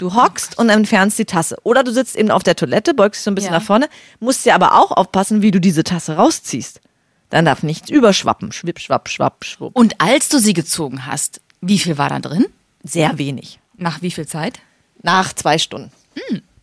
Du 0.00 0.14
hockst 0.14 0.56
und 0.58 0.70
entfernst 0.70 1.18
die 1.18 1.26
Tasse. 1.26 1.58
Oder 1.62 1.84
du 1.84 1.92
sitzt 1.92 2.16
eben 2.16 2.30
auf 2.30 2.42
der 2.42 2.56
Toilette, 2.56 2.94
beugst 2.94 3.20
dich 3.20 3.24
so 3.24 3.30
ein 3.30 3.34
bisschen 3.34 3.52
Ja. 3.52 3.58
nach 3.58 3.66
vorne, 3.66 3.88
musst 4.18 4.46
dir 4.46 4.54
aber 4.54 4.74
auch 4.80 4.92
aufpassen, 4.92 5.42
wie 5.42 5.50
du 5.50 5.60
diese 5.60 5.84
Tasse 5.84 6.16
rausziehst. 6.16 6.80
Dann 7.28 7.44
darf 7.44 7.62
nichts 7.62 7.90
überschwappen. 7.90 8.50
Schwipp, 8.50 8.78
schwapp, 8.80 9.10
schwapp, 9.10 9.44
schwupp. 9.44 9.76
Und 9.76 10.00
als 10.00 10.30
du 10.30 10.38
sie 10.38 10.54
gezogen 10.54 11.04
hast, 11.04 11.42
wie 11.60 11.78
viel 11.78 11.98
war 11.98 12.08
da 12.08 12.18
drin? 12.18 12.46
Sehr 12.82 13.18
wenig. 13.18 13.60
Nach 13.76 14.00
wie 14.00 14.10
viel 14.10 14.26
Zeit? 14.26 14.60
Nach 15.02 15.34
zwei 15.34 15.58
Stunden. 15.58 15.92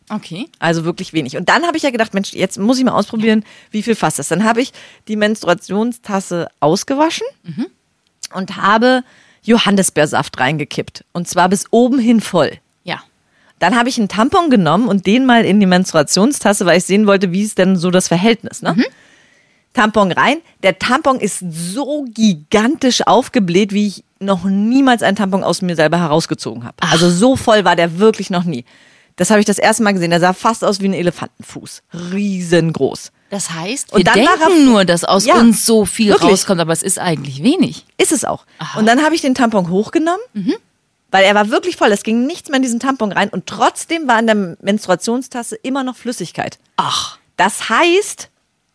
Okay. 0.10 0.48
Also 0.58 0.84
wirklich 0.84 1.14
wenig. 1.14 1.38
Und 1.38 1.48
dann 1.48 1.64
habe 1.68 1.78
ich 1.78 1.84
ja 1.84 1.90
gedacht, 1.92 2.14
Mensch, 2.16 2.34
jetzt 2.34 2.58
muss 2.58 2.80
ich 2.80 2.86
mal 2.86 2.94
ausprobieren, 2.94 3.46
wie 3.72 3.84
viel 3.84 3.94
fasst 3.94 4.18
das. 4.20 4.30
Dann 4.30 4.44
habe 4.46 4.62
ich 4.62 4.72
die 5.08 5.16
Menstruationstasse 5.16 6.48
ausgewaschen 6.60 7.28
und 8.34 8.56
habe 8.58 9.04
Johannisbeersaft 9.44 10.40
reingekippt. 10.40 11.04
Und 11.14 11.28
zwar 11.28 11.50
bis 11.50 11.66
oben 11.72 12.00
hin 12.00 12.20
voll. 12.22 12.58
Dann 13.60 13.76
habe 13.78 13.90
ich 13.90 13.98
einen 13.98 14.08
Tampon 14.08 14.50
genommen 14.50 14.88
und 14.88 15.06
den 15.08 15.26
mal 15.26 15.44
in 15.46 15.60
die 15.60 15.66
Menstruationstasse, 15.66 16.66
weil 16.66 16.78
ich 16.78 16.84
sehen 16.86 17.08
wollte, 17.08 17.32
wie 17.32 17.42
ist 17.42 17.58
denn 17.58 17.76
so 17.76 17.90
das 17.92 18.08
Verhältnis. 18.08 18.62
Ne? 18.62 18.76
Tampon 19.74 20.12
rein. 20.12 20.38
Der 20.64 20.80
Tampon 20.80 21.20
ist 21.20 21.44
so 21.50 22.06
gigantisch 22.10 23.06
aufgebläht, 23.06 23.74
wie 23.74 23.88
ich 23.88 24.04
noch 24.20 24.44
niemals 24.46 25.04
einen 25.04 25.16
Tampon 25.16 25.44
aus 25.44 25.62
mir 25.62 25.76
selber 25.76 26.00
herausgezogen 26.00 26.64
habe. 26.64 26.76
Also 26.80 27.10
so 27.10 27.36
voll 27.36 27.66
war 27.66 27.76
der 27.76 28.00
wirklich 28.00 28.30
noch 28.30 28.44
nie. 28.44 28.66
Das 29.16 29.30
habe 29.32 29.40
ich 29.40 29.46
das 29.46 29.58
erste 29.58 29.82
Mal 29.84 29.94
gesehen. 29.94 30.12
Der 30.12 30.20
sah 30.20 30.34
fast 30.34 30.64
aus 30.64 30.80
wie 30.80 30.88
ein 30.88 30.94
Elefantenfuß. 30.94 31.82
Riesengroß. 32.14 33.12
Das 33.30 33.52
heißt, 33.52 33.92
Und 33.92 34.00
wir 34.00 34.04
dann 34.06 34.26
war 34.26 34.38
denken 34.38 34.60
er- 34.60 34.66
nur, 34.72 34.86
dass 34.86 35.04
aus 35.04 35.26
Ja, 35.26 35.36
uns 35.36 35.66
so 35.66 35.86
viel 35.86 36.10
wirklich. 36.12 36.32
rauskommt, 36.32 36.62
aber 36.62 36.72
es 36.74 36.82
ist 36.84 36.98
eigentlich 37.00 37.44
wenig. 37.44 37.86
Ist 37.98 38.12
es 38.12 38.24
auch. 38.26 38.46
Und 38.78 38.86
dann 38.86 39.04
habe 39.04 39.16
ich 39.16 39.22
den 39.22 39.36
Tampon 39.36 39.70
hochgenommen, 39.70 40.22
weil 41.12 41.24
er 41.24 41.36
war 41.36 41.50
wirklich 41.50 41.78
voll. 41.78 41.92
Es 41.92 42.04
ging 42.04 42.26
nichts 42.26 42.50
mehr 42.50 42.58
in 42.58 42.64
diesen 42.64 42.80
Tampon 42.80 43.12
rein 43.12 43.30
und 43.30 43.46
trotzdem 43.46 44.08
war 44.08 44.20
in 44.20 44.28
der 44.28 44.58
Menstruationstasse 44.62 45.56
immer 45.56 45.84
noch 45.84 45.96
Flüssigkeit. 45.96 46.60
Ach. 46.76 47.18
Das 47.38 47.70
heißt, 47.70 48.30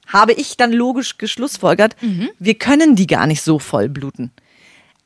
habe 0.07 0.33
ich 0.33 0.57
dann 0.57 0.73
logisch 0.73 1.19
geschlussfolgert, 1.19 1.97
wir 2.39 2.55
können 2.55 2.97
die 2.97 3.07
gar 3.07 3.27
nicht 3.27 3.43
so 3.43 3.59
voll 3.59 3.89
bluten. 3.89 4.31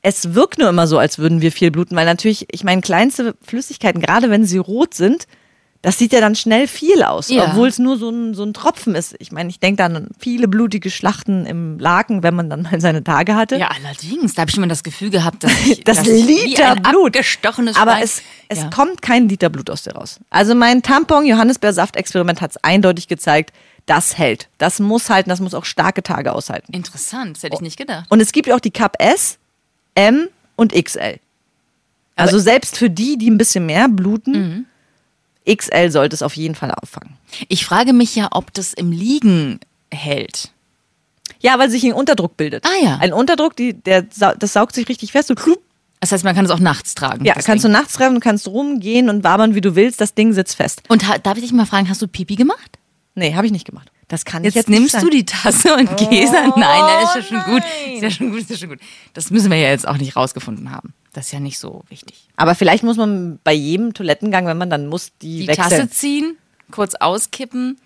Es 0.02 0.34
wirkt 0.34 0.58
nur 0.58 0.68
immer 0.68 0.86
so, 0.86 0.98
als 0.98 1.18
würden 1.18 1.40
wir 1.40 1.50
viel 1.50 1.70
bluten, 1.70 1.96
weil 1.96 2.06
natürlich, 2.06 2.46
ich 2.52 2.64
meine, 2.64 2.80
kleinste 2.80 3.34
Flüssigkeiten, 3.42 4.00
gerade 4.00 4.30
wenn 4.30 4.44
sie 4.44 4.58
rot 4.58 4.94
sind, 4.94 5.26
Das 5.86 5.98
sieht 5.98 6.12
ja 6.12 6.20
dann 6.20 6.34
schnell 6.34 6.66
viel 6.66 7.04
aus, 7.04 7.28
Ja. 7.28 7.44
obwohl 7.44 7.68
es 7.68 7.78
nur 7.78 7.96
so 7.96 8.10
ein, 8.10 8.34
so 8.34 8.42
ein 8.42 8.52
Tropfen 8.52 8.96
ist. 8.96 9.14
Ich 9.20 9.30
meine, 9.30 9.50
ich 9.50 9.60
denke 9.60 9.76
dann 9.76 9.94
an 9.94 10.08
viele 10.18 10.48
blutige 10.48 10.90
Schlachten 10.90 11.46
im 11.46 11.78
Laken, 11.78 12.24
wenn 12.24 12.34
man 12.34 12.50
dann 12.50 12.62
mal 12.62 12.80
seine 12.80 13.04
Tage 13.04 13.36
hatte. 13.36 13.54
Ja, 13.56 13.68
allerdings. 13.68 14.34
Da 14.34 14.40
habe 14.42 14.50
ich 14.50 14.56
immer 14.56 14.66
das 14.66 14.82
Gefühl 14.82 15.10
gehabt, 15.10 15.44
dass 15.44 15.52
ich 15.66 15.84
Das 15.84 15.98
dass 15.98 16.08
ich 16.08 16.26
Liter 16.26 16.72
ein 16.72 16.82
Blut. 16.82 17.14
abgestochenes 17.16 17.76
Aber 17.76 17.92
Schwein- 17.92 18.02
es, 18.02 18.22
es 18.48 18.58
ja. 18.58 18.70
kommt 18.70 19.00
kein 19.00 19.28
Liter 19.28 19.48
Blut 19.48 19.70
aus 19.70 19.84
dir 19.84 19.92
raus. 19.94 20.18
Also 20.28 20.56
mein 20.56 20.82
Tampon-Johannisbeersaft-Experiment 20.82 22.40
hat 22.40 22.50
es 22.50 22.56
eindeutig 22.64 23.06
gezeigt, 23.06 23.52
das 23.86 24.18
hält. 24.18 24.48
Das 24.58 24.80
muss 24.80 25.08
halten, 25.10 25.30
das 25.30 25.38
muss 25.40 25.54
auch 25.54 25.64
starke 25.64 26.02
Tage 26.02 26.32
aushalten. 26.32 26.72
Interessant, 26.72 27.36
das 27.36 27.44
hätte 27.44 27.54
ich 27.54 27.60
nicht 27.60 27.76
gedacht. 27.76 28.06
Und 28.08 28.18
es 28.20 28.32
gibt 28.32 28.48
ja 28.48 28.56
auch 28.56 28.60
die 28.60 28.72
Cup 28.72 28.96
S, 28.98 29.38
M 29.94 30.26
und 30.56 30.72
XL. 30.72 31.20
Also 32.16 32.38
selbst 32.40 32.76
für 32.76 32.90
die, 32.90 33.16
die 33.18 33.30
ein 33.30 33.38
bisschen 33.38 33.66
mehr 33.66 33.88
bluten, 33.88 34.32
Mhm. 34.32 34.66
XL 35.48 35.90
sollte 35.90 36.14
es 36.14 36.22
auf 36.22 36.34
jeden 36.36 36.54
Fall 36.54 36.72
auffangen. 36.72 37.16
Ich 37.48 37.64
frage 37.64 37.92
mich 37.92 38.14
ja, 38.16 38.28
ob 38.32 38.52
das 38.52 38.72
im 38.72 38.92
Liegen 38.92 39.60
hält. 39.92 40.50
Ja, 41.40 41.58
weil 41.58 41.70
sich 41.70 41.84
ein 41.84 41.92
Unterdruck 41.92 42.36
bildet. 42.36 42.64
Ah, 42.66 42.84
ja. 42.84 42.96
Ein 42.98 43.12
Unterdruck, 43.12 43.56
die, 43.56 43.74
der, 43.74 44.02
das 44.02 44.52
saugt 44.52 44.74
sich 44.74 44.88
richtig 44.88 45.12
fest. 45.12 45.28
So, 45.28 45.34
klup. 45.34 45.60
Das 46.00 46.12
heißt, 46.12 46.24
man 46.24 46.34
kann 46.34 46.44
es 46.44 46.50
auch 46.50 46.58
nachts 46.58 46.94
tragen. 46.94 47.24
ja, 47.24 47.34
kannst 47.34 47.64
Ding. 47.64 47.72
du 47.72 47.78
nachts 47.78 47.94
du 47.94 48.20
kannst 48.20 48.46
rumgehen 48.46 49.08
und 49.08 49.24
wabern, 49.24 49.54
wie 49.54 49.60
du 49.60 49.74
willst. 49.74 50.00
Das 50.00 50.14
Ding 50.14 50.32
sitzt 50.32 50.56
fest. 50.56 50.82
Und 50.88 51.04
darf 51.22 51.36
ich 51.36 51.42
dich 51.42 51.52
mal 51.52 51.66
fragen, 51.66 51.88
hast 51.88 52.02
du 52.02 52.08
Pipi 52.08 52.36
gemacht? 52.36 52.78
Nee, 53.14 53.34
habe 53.34 53.46
ich 53.46 53.52
nicht 53.52 53.64
gemacht. 53.64 53.90
Das 54.08 54.24
kann 54.24 54.44
ich 54.44 54.54
Jetzt, 54.54 54.68
jetzt 54.68 54.68
nimmst 54.68 55.02
du 55.02 55.08
die 55.08 55.24
Tasse 55.24 55.74
und 55.74 55.96
gehst 55.96 56.34
an. 56.34 56.50
Nein, 56.50 56.80
nein, 56.80 57.04
ist 57.04 57.14
ja 57.16 57.22
schon 57.22 57.52
gut. 57.52 57.62
Ist 57.92 58.02
ja 58.02 58.10
schon 58.10 58.30
gut, 58.30 58.40
ist 58.40 58.50
ja 58.50 58.56
schon 58.56 58.68
gut. 58.68 58.78
Das 59.14 59.30
müssen 59.30 59.50
wir 59.50 59.58
ja 59.58 59.70
jetzt 59.70 59.88
auch 59.88 59.96
nicht 59.96 60.14
rausgefunden 60.14 60.70
haben. 60.70 60.94
Das 61.16 61.26
ist 61.26 61.32
ja 61.32 61.40
nicht 61.40 61.58
so 61.58 61.82
wichtig. 61.88 62.28
Aber 62.36 62.54
vielleicht 62.54 62.84
muss 62.84 62.98
man 62.98 63.38
bei 63.42 63.54
jedem 63.54 63.94
Toilettengang, 63.94 64.46
wenn 64.46 64.58
man 64.58 64.68
dann 64.68 64.86
muss, 64.86 65.12
die, 65.22 65.40
Die 65.40 65.48
wechseln. 65.48 65.70
Tasse 65.70 65.88
ziehen, 65.88 66.36
kurz 66.70 66.94
auskippen, 66.94 67.78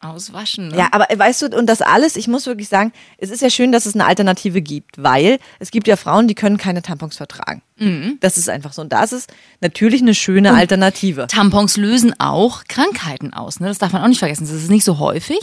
auswaschen. 0.00 0.68
Ne? 0.68 0.78
Ja, 0.78 0.88
aber 0.92 1.06
weißt 1.14 1.42
du, 1.42 1.58
und 1.58 1.66
das 1.66 1.82
alles, 1.82 2.16
ich 2.16 2.28
muss 2.28 2.46
wirklich 2.46 2.68
sagen, 2.68 2.92
es 3.18 3.30
ist 3.30 3.42
ja 3.42 3.50
schön, 3.50 3.72
dass 3.72 3.86
es 3.86 3.94
eine 3.94 4.06
Alternative 4.06 4.60
gibt, 4.60 5.02
weil 5.02 5.38
es 5.58 5.70
gibt 5.70 5.88
ja 5.88 5.96
Frauen, 5.96 6.28
die 6.28 6.34
können 6.34 6.58
keine 6.58 6.82
Tampons 6.82 7.16
vertragen. 7.16 7.62
Mhm. 7.78 8.18
Das 8.20 8.38
ist 8.38 8.48
einfach 8.48 8.72
so. 8.72 8.82
Und 8.82 8.92
das 8.92 9.12
ist 9.12 9.32
natürlich 9.60 10.00
eine 10.02 10.14
schöne 10.14 10.54
Alternative. 10.54 11.26
Tampons 11.26 11.76
lösen 11.76 12.14
auch 12.18 12.64
Krankheiten 12.68 13.32
aus. 13.32 13.60
Ne? 13.60 13.68
Das 13.68 13.78
darf 13.78 13.92
man 13.92 14.02
auch 14.02 14.08
nicht 14.08 14.18
vergessen. 14.18 14.46
Das 14.46 14.54
ist 14.54 14.70
nicht 14.70 14.84
so 14.84 14.98
häufig. 14.98 15.40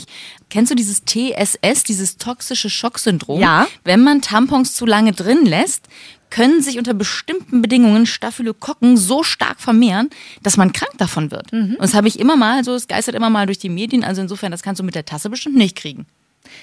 Kennst 0.50 0.70
du 0.70 0.74
dieses 0.74 1.02
TSS, 1.04 1.84
dieses 1.84 2.16
toxische 2.16 2.70
Schocksyndrom? 2.70 3.40
Ja. 3.40 3.66
Wenn 3.84 4.02
man 4.02 4.20
Tampons 4.20 4.74
zu 4.74 4.86
lange 4.86 5.12
drin 5.12 5.46
lässt, 5.46 5.86
können 6.34 6.62
sich 6.62 6.78
unter 6.78 6.94
bestimmten 6.94 7.62
Bedingungen 7.62 8.06
Staphylokokken 8.06 8.96
so 8.96 9.22
stark 9.22 9.60
vermehren, 9.60 10.10
dass 10.42 10.56
man 10.56 10.72
krank 10.72 10.90
davon 10.98 11.30
wird. 11.30 11.52
Und 11.52 11.76
das 11.78 11.94
habe 11.94 12.08
ich 12.08 12.18
immer 12.18 12.34
mal, 12.34 12.64
so 12.64 12.74
es 12.74 12.88
geistert 12.88 13.14
immer 13.14 13.30
mal 13.30 13.46
durch 13.46 13.58
die 13.58 13.68
Medien. 13.68 14.02
Also 14.02 14.20
insofern, 14.20 14.50
das 14.50 14.64
kannst 14.64 14.80
du 14.80 14.84
mit 14.84 14.96
der 14.96 15.04
Tasse 15.04 15.30
bestimmt 15.30 15.54
nicht 15.54 15.76
kriegen. 15.76 16.06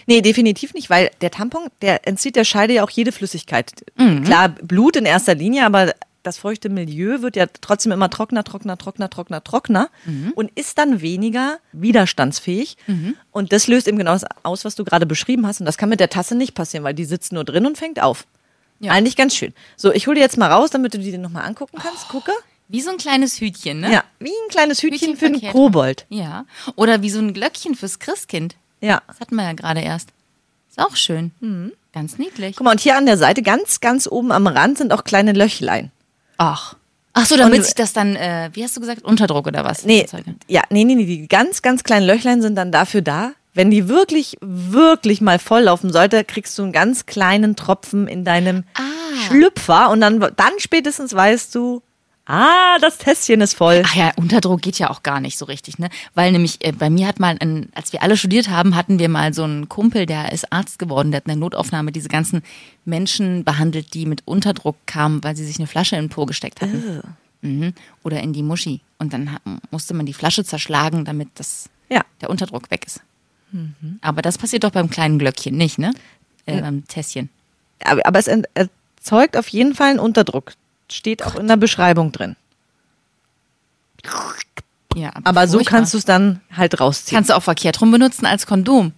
Nee, 0.08 0.22
definitiv 0.22 0.74
nicht, 0.74 0.90
weil 0.90 1.10
der 1.22 1.32
Tampon, 1.32 1.62
der 1.82 2.06
entzieht 2.06 2.36
der 2.36 2.44
Scheide 2.44 2.74
ja 2.74 2.84
auch 2.84 2.90
jede 2.90 3.14
Flüssigkeit. 3.14 3.72
Mhm. 3.98 4.26
Klar, 4.26 4.50
Blut 4.50 4.98
in 4.98 5.06
erster 5.06 5.36
Linie, 5.36 5.66
aber 5.66 5.94
das 6.22 6.38
feuchte 6.38 6.68
Milieu 6.68 7.22
wird 7.22 7.38
ja 7.38 7.46
trotzdem 7.62 7.94
immer 7.94 8.10
trockener, 8.10 8.44
trockener, 8.44 8.78
trockener, 8.78 9.10
trockener, 9.10 9.42
trockener 9.42 9.90
Mhm. 10.06 10.34
und 10.36 10.52
ist 10.56 10.80
dann 10.80 11.00
weniger 11.00 11.60
widerstandsfähig. 11.72 12.76
Und 13.32 13.54
das 13.54 13.68
löst 13.68 13.88
eben 13.88 13.98
genau 13.98 14.12
das 14.12 14.26
aus, 14.44 14.66
was 14.66 14.76
du 14.76 14.84
gerade 14.84 15.06
beschrieben 15.06 15.48
hast. 15.48 15.62
Und 15.62 15.66
das 15.66 15.78
kann 15.78 15.88
mit 15.88 16.02
der 16.02 16.10
Tasse 16.10 16.36
nicht 16.36 16.56
passieren, 16.56 16.84
weil 16.84 16.94
die 16.94 17.06
sitzt 17.06 17.32
nur 17.32 17.46
drin 17.46 17.66
und 17.66 17.78
fängt 17.78 18.02
auf. 18.02 18.28
Ja. 18.82 18.92
Eigentlich 18.92 19.16
ganz 19.16 19.36
schön. 19.36 19.54
So, 19.78 19.94
ich 19.94 20.08
hole 20.08 20.16
die 20.16 20.22
jetzt 20.22 20.38
mal 20.38 20.52
raus, 20.52 20.72
damit 20.72 20.94
du 20.94 20.98
die 20.98 21.18
nochmal 21.18 21.46
angucken 21.46 21.78
kannst. 21.82 22.10
Gucke. 22.10 22.32
Wie 22.68 22.82
so 22.82 22.90
ein 22.90 22.98
kleines 22.98 23.40
Hütchen, 23.40 23.80
ne? 23.82 23.92
Ja, 23.92 24.04
wie 24.20 24.30
ein 24.30 24.50
kleines 24.50 24.82
Hütchen, 24.82 25.12
Hütchen 25.12 25.18
für 25.18 25.26
einen. 25.28 25.42
Kobold. 25.54 26.06
Ja. 26.10 26.46
Oder 26.76 27.02
wie 27.02 27.10
so 27.10 27.20
ein 27.20 27.34
Glöckchen 27.34 27.76
fürs 27.76 28.00
Christkind. 28.00 28.56
Ja. 28.80 29.02
Das 29.08 29.20
hatten 29.20 29.36
wir 29.36 29.44
ja 29.44 29.54
gerade 29.54 29.82
erst. 29.82 30.10
Ist 30.70 30.80
auch 30.80 30.96
schön. 30.96 31.32
Ganz 31.94 32.18
niedlich. 32.18 32.56
Guck 32.56 32.66
mal, 32.66 32.72
und 32.72 32.80
hier 32.80 32.96
an 32.98 33.06
der 33.06 33.18
Seite, 33.18 33.42
ganz, 33.42 33.82
ganz 33.82 34.08
oben 34.08 34.32
am 34.32 34.48
Rand 34.48 34.78
sind 34.78 34.94
auch 34.94 35.04
kleine 35.04 35.34
Löchlein. 35.34 35.92
Ach. 36.38 36.76
Ach 37.14 37.26
so, 37.26 37.36
damit 37.36 37.60
Und- 37.60 37.66
sich 37.66 37.76
das 37.76 37.92
dann, 37.92 38.16
äh, 38.16 38.50
wie 38.54 38.64
hast 38.64 38.78
du 38.78 38.80
gesagt, 38.80 39.04
Unterdruck 39.04 39.46
oder 39.48 39.66
was? 39.66 39.84
Nee, 39.86 40.08
ja, 40.48 40.62
nee, 40.70 40.86
nee, 40.86 40.96
nee, 40.96 41.06
die 41.06 41.28
ganz, 41.28 41.62
ganz 41.62 41.84
kleinen 41.84 42.08
Löchlein 42.08 42.42
sind 42.42 42.56
dann 42.56 42.72
dafür 42.72 43.02
da. 43.02 43.34
Wenn 43.54 43.70
die 43.72 43.88
wirklich, 43.90 44.38
wirklich 44.42 45.20
mal 45.22 45.40
volllaufen 45.40 45.92
sollte, 45.92 46.24
kriegst 46.24 46.58
du 46.58 46.64
einen 46.64 46.72
ganz 46.72 47.06
kleinen 47.06 47.56
Tropfen 47.56 48.08
in 48.08 48.24
deinem 48.24 48.64
Ah. 48.76 48.82
Schlüpfer 49.28 49.90
und 49.90 50.00
dann, 50.02 50.20
dann 50.20 50.54
spätestens 50.58 51.14
weißt 51.14 51.54
du, 51.54 51.82
ah, 52.26 52.78
das 52.80 52.98
Tässchen 52.98 53.42
ist 53.42 53.56
voll. 53.56 53.84
Ach 53.86 53.94
ja, 53.94 54.12
Unterdruck 54.16 54.62
geht 54.62 54.80
ja 54.80 54.90
auch 54.90 55.04
gar 55.04 55.20
nicht 55.20 55.38
so 55.38 55.44
richtig, 55.46 55.80
ne? 55.80 55.90
Weil 56.16 56.32
nämlich 56.32 56.64
äh, 56.66 56.72
bei 56.72 56.90
mir 56.90 57.08
hat 57.08 57.20
mal, 57.20 57.36
ein, 57.42 57.68
als 57.76 57.92
wir 57.92 58.02
alle 58.04 58.16
studiert 58.16 58.50
haben, 58.50 58.76
hatten 58.78 59.00
wir 59.00 59.10
mal 59.10 59.34
so 59.34 59.44
einen 59.44 59.68
Kumpel, 59.68 60.06
der 60.06 60.32
ist 60.32 60.52
Arzt 60.54 60.80
geworden, 60.80 61.12
der 61.12 61.18
hat 61.18 61.26
in 61.26 61.32
der 61.32 61.36
Notaufnahme 61.38 61.92
diese 61.92 62.08
ganzen 62.08 62.42
Menschen 62.86 63.44
behandelt, 63.44 63.94
die 63.94 64.06
mit 64.06 64.22
Unterdruck 64.26 64.78
kamen, 64.86 65.22
weil 65.26 65.36
sie 65.36 65.46
sich 65.46 65.58
eine 65.58 65.68
Flasche 65.68 65.98
in 65.98 66.06
den 66.06 66.10
Po 66.10 66.26
gesteckt 66.26 66.62
hatten. 66.62 67.02
Mhm. 67.42 67.74
Oder 68.04 68.22
in 68.22 68.32
die 68.32 68.44
Muschi. 68.44 68.80
Und 68.98 69.12
dann 69.12 69.38
musste 69.72 69.94
man 69.94 70.06
die 70.06 70.14
Flasche 70.14 70.46
zerschlagen, 70.46 71.04
damit 71.04 71.28
das, 71.36 71.70
Ja. 71.90 72.02
der 72.22 72.30
Unterdruck 72.30 72.72
weg 72.72 72.86
ist. 72.86 73.02
Aber 74.02 74.22
das 74.22 74.38
passiert 74.38 74.64
doch 74.64 74.72
beim 74.72 74.90
kleinen 74.90 75.20
Glöckchen 75.20 75.56
nicht, 75.58 75.78
ne? 75.80 75.94
Äh, 76.46 76.62
Beim 76.62 76.88
Tässchen. 76.88 77.30
Aber, 77.84 78.06
aber 78.06 78.20
es 78.20 78.28
erzeugt 78.28 79.38
auf 79.38 79.48
jeden 79.50 79.76
Fall 79.76 79.90
einen 79.92 80.00
Unterdruck. 80.00 80.54
Steht 80.90 81.24
auch 81.24 81.36
in 81.36 81.48
der 81.48 81.58
Beschreibung 81.58 82.12
drin. 82.12 82.36
Ja, 84.96 85.12
Aber 85.24 85.48
so 85.48 85.58
furchtbar. 85.60 85.78
kannst 85.78 85.94
du 85.94 85.98
es 85.98 86.06
dann 86.06 86.42
halt 86.56 86.80
rausziehen. 86.80 87.16
Kannst 87.16 87.30
du 87.30 87.36
auch 87.36 87.44
verkehrt 87.44 87.80
rum 87.82 87.92
benutzen 87.92 88.26
als 88.26 88.46
Kondom. 88.46 88.92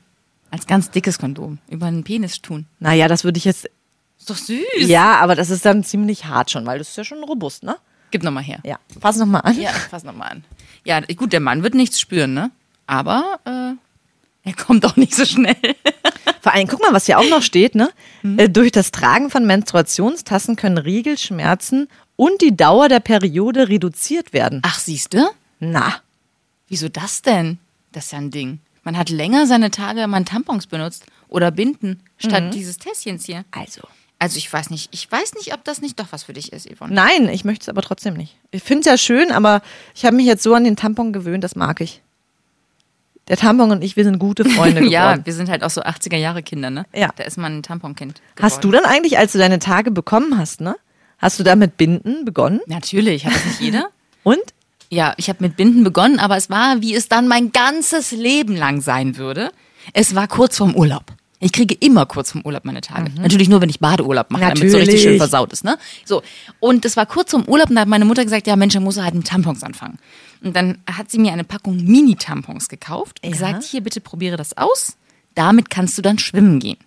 Als 0.50 0.66
ganz 0.66 0.90
dickes 0.92 1.20
Kondom. 1.20 1.60
Über 1.70 1.86
einen 1.88 2.04
Penis 2.04 2.42
tun. 2.42 2.66
naja, 2.80 3.08
das 3.08 3.24
würde 3.24 3.38
ich 3.38 3.46
jetzt, 3.46 3.70
Ist 4.20 4.30
doch 4.30 4.38
süß. 4.38 4.60
ja, 4.80 5.18
aber 5.20 5.36
das 5.36 5.50
ist 5.50 5.66
dann 5.66 5.84
ziemlich 5.84 6.26
hart 6.26 6.52
schon, 6.52 6.66
weil 6.66 6.80
das 6.80 6.90
ist 6.90 6.98
ja 6.98 7.04
schon 7.04 7.24
robust, 7.24 7.64
ne? 7.64 7.76
Gib 8.12 8.24
nochmal 8.24 8.44
her. 8.44 8.60
Ja, 8.64 8.78
fass 9.00 9.18
noch 9.18 9.26
mal 9.26 9.40
an. 9.40 9.60
Ja, 9.60 9.72
fass 9.72 10.04
nochmal 10.04 10.32
an. 10.32 10.44
Ja, 10.86 11.00
gut, 11.02 11.34
der 11.34 11.40
Mann 11.40 11.64
wird 11.64 11.74
nichts 11.76 12.00
spüren, 12.00 12.34
ne? 12.34 12.52
Aber 12.86 13.40
äh, 13.46 13.74
er 14.44 14.54
kommt 14.54 14.86
auch 14.86 14.96
nicht 14.96 15.16
so 15.16 15.26
schnell. 15.26 15.56
Vor 16.42 16.54
allem, 16.54 16.68
guck 16.68 16.82
mal, 16.82 16.92
was 16.94 17.06
hier 17.06 17.20
auch 17.20 17.30
noch 17.30 17.42
steht, 17.42 17.76
ne? 17.76 17.90
Mhm. 18.22 18.40
Äh, 18.40 18.50
durch 18.50 18.72
das 18.72 18.92
Tragen 18.92 19.30
von 19.30 19.46
Menstruationstassen 19.46 20.56
können 20.58 20.78
Regelschmerzen 20.78 21.88
und 22.18 22.42
die 22.42 22.56
Dauer 22.56 22.90
der 22.90 23.00
Periode 23.00 23.70
reduziert 23.70 24.34
werden. 24.34 24.62
Ach, 24.64 24.78
siehst 24.80 25.14
du? 25.14 25.26
Na, 25.60 26.02
Wieso 26.74 26.90
das 26.90 27.22
denn? 27.22 27.60
Das 27.92 28.06
ist 28.06 28.12
ja 28.14 28.18
ein 28.18 28.32
Ding. 28.32 28.60
Man 28.84 28.98
hat 28.98 29.12
länger 29.12 29.46
seine 29.46 29.70
Tage, 29.70 30.00
wenn 30.02 30.10
man 30.10 30.26
Tampons 30.26 30.66
benutzt 30.66 31.06
oder 31.28 31.52
Binden, 31.52 32.02
statt 32.18 32.52
dieses 32.52 32.78
Tässchens 32.80 33.26
hier. 33.26 33.46
also. 33.52 33.82
Also 34.18 34.38
ich 34.38 34.52
weiß 34.52 34.72
nicht, 34.72 34.90
ich 34.92 35.12
weiß 35.12 35.36
nicht, 35.36 35.54
ob 35.54 35.64
das 35.66 35.82
nicht 35.82 36.00
doch 36.00 36.08
was 36.12 36.24
für 36.24 36.34
dich 36.34 36.52
ist, 36.52 36.68
Yvonne. 36.68 36.94
Nein, 36.96 37.28
ich 37.30 37.46
möchte 37.46 37.64
es 37.64 37.70
aber 37.70 37.82
trotzdem 37.82 38.16
nicht. 38.16 38.38
Ich 38.50 38.64
finde 38.64 38.80
es 38.80 38.86
ja 38.88 38.98
schön, 38.98 39.32
aber 39.32 39.62
ich 39.94 40.04
habe 40.06 40.16
mich 40.16 40.26
jetzt 40.26 40.42
so 40.42 40.56
an 40.56 40.64
den 40.64 40.78
Tampon 40.78 41.14
gewöhnt, 41.14 41.44
das 41.44 41.56
mag 41.56 41.80
ich. 41.80 42.02
Der 43.30 43.38
Tampon 43.38 43.72
und 43.72 43.84
ich, 43.84 43.96
wir 43.96 44.04
sind 44.04 44.20
gute 44.20 44.44
Freunde 44.44 44.82
geworden. 44.82 44.92
Ja, 44.92 45.26
wir 45.26 45.34
sind 45.34 45.50
halt 45.50 45.64
auch 45.64 45.70
so 45.70 45.82
80er 45.82 46.18
Jahre 46.18 46.44
Kinder, 46.44 46.70
ne? 46.70 46.86
Ja. 46.94 47.10
Da 47.16 47.24
ist 47.24 47.38
man 47.38 47.58
ein 47.60 47.64
Tamponkind. 47.64 48.22
Hast 48.42 48.64
du 48.64 48.70
geworden. 48.70 48.84
dann 48.84 48.94
eigentlich, 48.94 49.18
als 49.18 49.32
du 49.32 49.38
deine 49.38 49.60
Tage 49.60 49.92
bekommen 49.92 50.38
hast, 50.38 50.62
ne? 50.62 50.76
Hast 51.20 51.40
du 51.40 51.44
da 51.44 51.56
mit 51.56 51.78
Binden 51.78 52.26
begonnen? 52.26 52.60
Natürlich, 52.68 53.26
hat 53.26 53.34
das 53.34 53.46
nicht 53.46 53.62
jeder? 53.62 53.88
Und? 54.24 54.42
Ja, 54.90 55.14
ich 55.18 55.30
habe 55.30 55.40
mit 55.42 55.56
Binden 55.56 55.84
begonnen, 55.84 56.20
aber 56.20 56.38
es 56.38 56.50
war, 56.50 56.82
wie 56.82 56.94
es 56.94 57.08
dann 57.08 57.28
mein 57.28 57.52
ganzes 57.52 58.12
Leben 58.12 58.56
lang 58.56 58.82
sein 58.82 59.18
würde. 59.18 59.52
Es 59.94 60.16
war 60.16 60.28
kurz 60.28 60.58
vorm 60.58 60.76
Urlaub. 60.76 61.06
Ich 61.40 61.52
kriege 61.52 61.76
immer 61.80 62.06
kurz 62.06 62.32
vorm 62.32 62.46
Urlaub 62.46 62.64
meine 62.64 62.80
Tage. 62.80 63.12
Natürlich 63.20 63.50
nur, 63.50 63.60
wenn 63.60 63.70
ich 63.70 63.80
Badeurlaub 63.80 64.32
mache, 64.32 64.44
damit 64.44 64.64
es 64.64 64.72
so 64.72 64.78
richtig 64.78 65.02
schön 65.02 65.18
versaut 65.18 65.52
ist. 65.52 65.66
Ne? 65.66 65.78
So. 66.06 66.22
Und 66.60 66.86
es 66.86 66.96
war 66.96 67.06
kurz 67.06 67.32
vorm 67.32 67.44
Urlaub 67.44 67.70
und 67.70 67.76
da 67.76 67.82
hat 67.82 67.90
meine 67.90 68.06
Mutter 68.06 68.24
gesagt, 68.24 68.48
ja 68.48 68.56
Mensch, 68.56 68.76
dann 68.76 68.84
muss 68.84 68.96
er 68.96 69.04
halt 69.04 69.16
mit 69.16 69.28
Tampons 69.28 69.62
anfangen. 69.64 69.98
Und 70.44 70.56
dann 70.56 70.80
hat 70.92 71.10
sie 71.10 71.20
mir 71.20 71.32
eine 71.32 71.44
Packung 71.46 71.78
Mini-Tampons 71.84 72.68
gekauft 72.70 73.20
und 73.24 73.30
Ja. 73.30 73.32
gesagt, 73.34 73.64
hier 73.64 73.82
bitte 73.82 74.02
probiere 74.02 74.36
das 74.38 74.58
aus. 74.58 74.98
Damit 75.36 75.70
kannst 75.70 75.98
du 75.98 76.02
dann 76.02 76.20
schwimmen 76.20 76.60
gehen. 76.60 76.78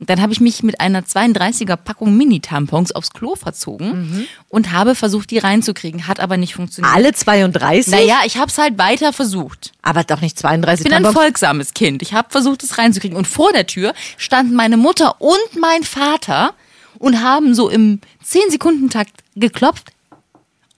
Und 0.00 0.08
dann 0.10 0.22
habe 0.22 0.32
ich 0.32 0.40
mich 0.40 0.62
mit 0.62 0.80
einer 0.80 1.02
32er 1.02 1.74
Packung 1.76 2.16
Mini-Tampons 2.16 2.92
aufs 2.92 3.10
Klo 3.10 3.34
verzogen 3.34 4.28
und 4.48 4.70
habe 4.70 4.94
versucht, 4.94 5.28
die 5.32 5.38
reinzukriegen. 5.38 6.06
Hat 6.06 6.20
aber 6.20 6.36
nicht 6.36 6.54
funktioniert. 6.54 6.94
Alle 6.94 7.12
32? 7.12 7.92
Naja, 7.92 8.20
ich 8.24 8.36
habe 8.36 8.46
es 8.48 8.58
halt 8.58 8.78
weiter 8.78 9.12
versucht. 9.12 9.72
Aber 9.82 10.04
doch 10.04 10.20
nicht 10.20 10.38
32 10.38 10.84
Ich 10.84 10.88
bin 10.88 10.96
ein 10.96 11.02
Tampons. 11.02 11.20
folgsames 11.24 11.74
Kind. 11.74 12.00
Ich 12.02 12.12
habe 12.14 12.30
versucht, 12.30 12.62
es 12.62 12.78
reinzukriegen. 12.78 13.18
Und 13.18 13.26
vor 13.26 13.50
der 13.52 13.66
Tür 13.66 13.92
standen 14.16 14.54
meine 14.54 14.76
Mutter 14.76 15.20
und 15.20 15.56
mein 15.60 15.82
Vater 15.82 16.54
und 17.00 17.20
haben 17.20 17.56
so 17.56 17.68
im 17.68 18.00
10-Sekunden-Takt 18.24 19.24
geklopft. 19.34 19.90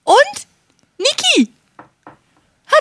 Und 0.05 0.47
Niki, 0.99 1.51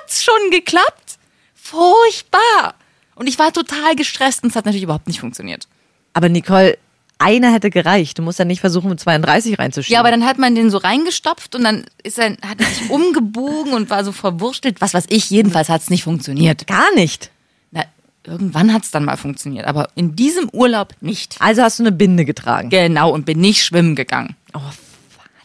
hat's 0.10 0.24
schon 0.24 0.52
geklappt? 0.52 1.20
Furchtbar. 1.54 2.74
Und 3.16 3.28
ich 3.28 3.38
war 3.38 3.54
total 3.54 3.96
gestresst 3.96 4.44
und 4.44 4.50
es 4.50 4.56
hat 4.56 4.66
natürlich 4.66 4.84
überhaupt 4.84 5.08
nicht 5.08 5.20
funktioniert. 5.20 5.68
Aber 6.14 6.30
Nicole, 6.30 6.78
einer 7.20 7.54
hätte 7.54 7.70
gereicht. 7.70 8.18
Du 8.18 8.24
musst 8.24 8.40
ja 8.40 8.46
nicht 8.46 8.62
versuchen, 8.62 8.90
mit 8.90 9.00
32 9.00 9.60
reinzuschieben. 9.60 9.94
Ja, 9.94 10.00
aber 10.00 10.10
dann 10.10 10.26
hat 10.26 10.40
man 10.40 10.56
den 10.56 10.72
so 10.72 10.78
reingestopft 10.78 11.54
und 11.54 11.64
dann 11.64 11.86
ist 12.02 12.18
er, 12.18 12.32
hat 12.42 12.60
er 12.60 12.66
sich 12.66 12.90
umgebogen 12.90 13.74
und 13.74 13.90
war 13.90 14.04
so 14.04 14.12
verwurstelt. 14.12 14.82
Was 14.82 14.94
weiß 14.94 15.06
ich, 15.10 15.30
jedenfalls 15.30 15.70
hat 15.70 15.82
es 15.82 15.90
nicht 15.90 16.04
funktioniert. 16.04 16.66
gar 16.66 16.94
nicht. 16.96 17.30
Na, 17.72 17.84
irgendwann 18.24 18.74
hat 18.74 18.84
es 18.86 18.92
dann 18.92 19.06
mal 19.06 19.18
funktioniert, 19.18 19.68
aber 19.68 19.90
in 19.96 20.16
diesem 20.16 20.50
Urlaub 20.50 20.94
nicht. 21.02 21.36
Also 21.40 21.62
hast 21.62 21.78
du 21.78 21.84
eine 21.84 21.92
Binde 21.92 22.26
getragen. 22.26 22.70
Genau, 22.70 23.12
und 23.12 23.26
bin 23.26 23.40
nicht 23.40 23.64
schwimmen 23.64 23.96
gegangen. 23.96 24.36
Oh, 24.54 24.62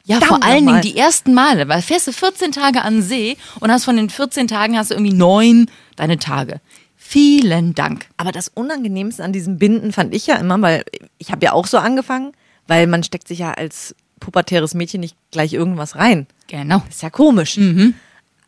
Ja, 0.07 0.21
vor 0.21 0.43
allen 0.43 0.67
Dingen 0.67 0.83
die 0.83 0.97
ersten 0.97 1.33
Male, 1.33 1.67
weil 1.69 1.81
fährst 1.81 2.07
du 2.07 2.13
14 2.13 2.53
Tage 2.53 2.83
an 2.83 3.03
See 3.03 3.39
und 3.61 3.71
hast 3.71 3.85
von 3.85 3.97
den 3.97 4.11
14 4.11 4.49
Tagen 4.49 4.77
hast 4.77 4.91
du 4.91 4.95
irgendwie 4.95 5.15
neun 5.15 5.71
deine 5.97 6.19
Tage. 6.19 6.61
Vielen 6.95 7.75
Dank. 7.75 8.07
Aber 8.19 8.31
das 8.31 8.49
Unangenehmste 8.49 9.25
an 9.25 9.33
diesen 9.33 9.59
Binden 9.59 9.93
fand 9.93 10.15
ich 10.15 10.27
ja 10.27 10.37
immer, 10.37 10.61
weil 10.61 10.85
ich 11.19 11.31
habe 11.31 11.45
ja 11.45 11.53
auch 11.53 11.67
so 11.67 11.79
angefangen, 11.79 12.33
weil 12.67 12.87
man 12.87 13.03
steckt 13.03 13.29
sich 13.29 13.39
ja 13.39 13.53
als 13.53 13.95
pubertäres 14.21 14.75
Mädchen 14.75 15.01
nicht 15.01 15.17
gleich 15.31 15.53
irgendwas 15.53 15.97
rein. 15.97 16.27
Genau. 16.49 16.83
Ist 16.89 17.03
ja 17.03 17.11
komisch. 17.11 17.59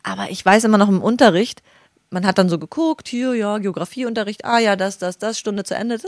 Aber 0.03 0.29
ich 0.29 0.45
weiß 0.45 0.63
immer 0.63 0.77
noch 0.77 0.89
im 0.89 1.01
Unterricht, 1.01 1.61
man 2.09 2.25
hat 2.25 2.37
dann 2.37 2.49
so 2.49 2.57
geguckt, 2.57 3.07
hier, 3.07 3.33
ja, 3.33 3.57
Geografieunterricht, 3.57 4.45
ah 4.45 4.59
ja, 4.59 4.75
das, 4.75 4.97
das, 4.97 5.17
das, 5.17 5.37
Stunde 5.37 5.63
zu 5.63 5.75
Ende, 5.75 5.99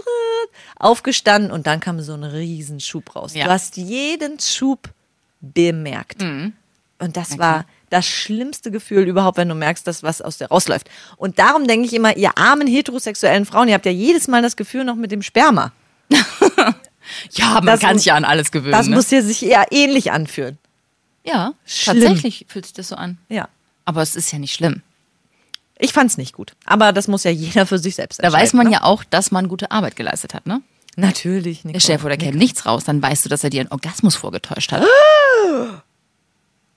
aufgestanden 0.77 1.51
und 1.51 1.68
dann 1.68 1.79
kam 1.79 2.00
so 2.01 2.13
ein 2.13 2.24
riesen 2.24 2.79
Schub 2.79 3.15
raus. 3.15 3.34
Ja. 3.34 3.46
Du 3.46 3.51
hast 3.51 3.77
jeden 3.77 4.39
Schub 4.39 4.89
bemerkt. 5.41 6.22
Und 6.22 7.15
das 7.17 7.38
war 7.38 7.65
das 7.89 8.05
schlimmste 8.05 8.69
Gefühl 8.72 9.08
überhaupt, 9.08 9.38
wenn 9.38 9.50
du 9.50 9.55
merkst, 9.55 9.88
dass 9.88 10.03
was 10.03 10.22
aus 10.22 10.38
dir 10.38 10.48
rausläuft. 10.48 10.89
Und 11.17 11.39
darum 11.39 11.67
denke 11.67 11.88
ich 11.88 11.93
immer, 11.93 12.15
ihr 12.17 12.38
armen 12.38 12.67
heterosexuellen 12.67 13.46
Frauen, 13.46 13.67
ihr 13.67 13.74
habt 13.74 13.86
ja 13.86 13.91
jedes 13.91 14.27
Mal 14.27 14.41
das 14.41 14.55
Gefühl 14.55 14.84
noch 14.84 14.96
mit 14.96 15.12
dem 15.12 15.22
Sperma. 15.22 15.72
Ja, 17.31 17.53
man 17.55 17.65
Das 17.65 17.79
kann 17.79 17.98
sich 17.98 18.05
ja 18.05 18.15
an 18.15 18.24
alles 18.24 18.51
gewöhnen. 18.51 18.72
Das 18.74 18.86
ne? 18.88 18.96
muss 18.96 19.10
ja 19.10 19.22
sich 19.24 19.43
eher 19.43 19.65
ähnlich 19.72 20.12
anfühlen. 20.12 20.60
ja, 21.24 21.53
Schlimm. 21.65 22.01
tatsächlich 22.03 22.46
fühlt 22.48 22.65
sich 22.65 22.74
das 22.74 22.89
so 22.89 22.96
an. 22.96 23.17
Ja. 23.29 23.48
Aber 23.86 24.03
es 24.03 24.15
ist 24.15 24.31
ja 24.31 24.38
nicht 24.38 24.53
schlimm. 24.53 24.84
Ich 25.79 25.91
fand's 25.93 26.17
nicht 26.17 26.34
gut. 26.34 26.53
Aber 26.65 26.91
das 26.93 27.08
muss 27.08 27.24
ja 27.24 27.31
jeder 27.31 27.65
für 27.65 27.79
sich 27.79 27.96
selbst 27.96 28.19
Da 28.19 28.25
entscheiden. 28.25 28.43
weiß 28.43 28.53
man 28.53 28.67
ne? 28.67 28.74
ja 28.74 28.84
auch, 28.84 29.03
dass 29.03 29.31
man 29.31 29.48
gute 29.48 29.72
Arbeit 29.72 29.96
geleistet 29.96 30.36
hat, 30.36 30.46
ne? 30.46 30.62
Natürlich, 31.00 31.62
Der 31.63 31.72
Nicole. 31.72 31.82
Chef 31.82 32.03
oder 32.03 32.18
käme 32.18 32.38
nichts 32.38 32.65
raus, 32.65 32.84
dann 32.84 33.01
weißt 33.01 33.25
du, 33.25 33.29
dass 33.29 33.44
er 33.44 33.50
dir 33.50 33.62
einen 33.62 33.72
Orgasmus 33.72 34.15
vorgetäuscht 34.15 34.72
hat. 34.72 34.84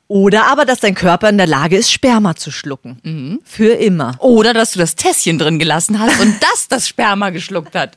Oder 0.09 0.45
aber, 0.47 0.67
dass 0.67 0.81
dein 0.81 0.95
Körper 0.95 1.29
in 1.31 1.39
der 1.39 1.47
Lage 1.47 1.77
ist, 1.77 1.91
Sperma 1.91 2.35
zu 2.37 2.51
schlucken. 2.51 3.41
Für 3.45 3.73
immer. 3.73 4.15
Oder 4.19 4.53
dass 4.53 4.73
du 4.73 4.79
das 4.79 4.95
Tässchen 4.95 5.39
drin 5.39 5.59
gelassen 5.59 5.99
hast 5.99 6.21
und 6.21 6.37
das 6.43 6.69
das 6.69 6.87
Sperma 6.89 7.31
geschluckt 7.31 7.75
hat. 7.75 7.97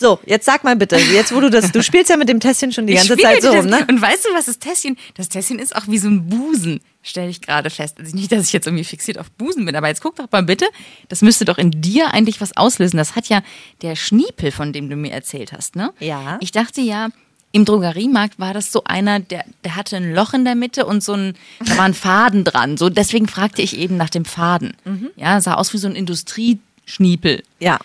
So, 0.00 0.20
jetzt 0.26 0.44
sag 0.44 0.62
mal 0.62 0.76
bitte, 0.76 0.96
jetzt 0.96 1.34
wo 1.34 1.40
du 1.40 1.50
das, 1.50 1.72
du 1.72 1.82
spielst 1.82 2.08
ja 2.10 2.16
mit 2.16 2.28
dem 2.28 2.38
Tässchen 2.38 2.70
schon 2.72 2.86
die 2.86 2.94
ganze 2.94 3.14
Ich 3.14 3.20
Zeit 3.22 3.42
so 3.42 3.50
rum, 3.50 3.66
ne? 3.66 3.84
Und 3.88 4.00
weißt 4.00 4.26
du, 4.26 4.28
was 4.34 4.46
das 4.46 4.58
Tässchen? 4.60 4.96
Das 5.16 5.28
Tässchen 5.28 5.58
ist 5.58 5.74
auch 5.74 5.88
wie 5.88 5.98
so 5.98 6.08
ein 6.08 6.28
Busen, 6.28 6.80
stelle 7.02 7.30
ich 7.30 7.40
gerade 7.40 7.70
fest. 7.70 7.98
Also 7.98 8.14
nicht, 8.14 8.30
dass 8.32 8.46
ich 8.46 8.52
jetzt 8.52 8.66
irgendwie 8.66 8.84
fixiert 8.84 9.18
auf 9.18 9.30
Busen 9.30 9.64
bin, 9.64 9.76
aber 9.76 9.88
jetzt 9.88 10.02
guck 10.02 10.16
doch 10.16 10.30
mal 10.30 10.42
bitte, 10.42 10.66
das 11.08 11.22
müsste 11.22 11.44
doch 11.44 11.58
in 11.58 11.70
dir 11.70 12.12
eigentlich 12.12 12.40
was 12.40 12.56
auslösen. 12.56 12.96
Das 12.96 13.16
hat 13.16 13.28
ja 13.28 13.42
der 13.82 13.96
Schniepel, 13.96 14.50
von 14.50 14.72
dem 14.72 14.88
du 14.88 14.96
mir 14.96 15.12
erzählt 15.12 15.52
hast, 15.52 15.76
ne? 15.76 15.92
Ja. 16.00 16.38
Ich 16.40 16.52
dachte 16.52 16.80
ja, 16.80 17.08
im 17.52 17.64
Drogeriemarkt 17.64 18.38
war 18.38 18.52
das 18.52 18.70
so 18.72 18.84
einer, 18.84 19.20
der, 19.20 19.44
der 19.64 19.76
hatte 19.76 19.96
ein 19.96 20.14
Loch 20.14 20.34
in 20.34 20.44
der 20.44 20.54
Mitte 20.54 20.84
und 20.84 21.02
so 21.02 21.14
ein, 21.14 21.34
da 21.64 21.78
war 21.78 21.84
ein 21.84 21.94
Faden 21.94 22.44
dran. 22.44 22.76
So, 22.76 22.90
deswegen 22.90 23.26
fragte 23.26 23.62
ich 23.62 23.76
eben 23.76 23.96
nach 23.96 24.10
dem 24.10 24.24
Faden. 24.24 24.76
Mhm. 24.84 25.10
Ja, 25.16 25.40
sah 25.40 25.54
aus 25.54 25.72
wie 25.72 25.78
so 25.78 25.88
ein 25.88 25.96
Industrieschniepel. 25.96 27.42
Ja. 27.58 27.78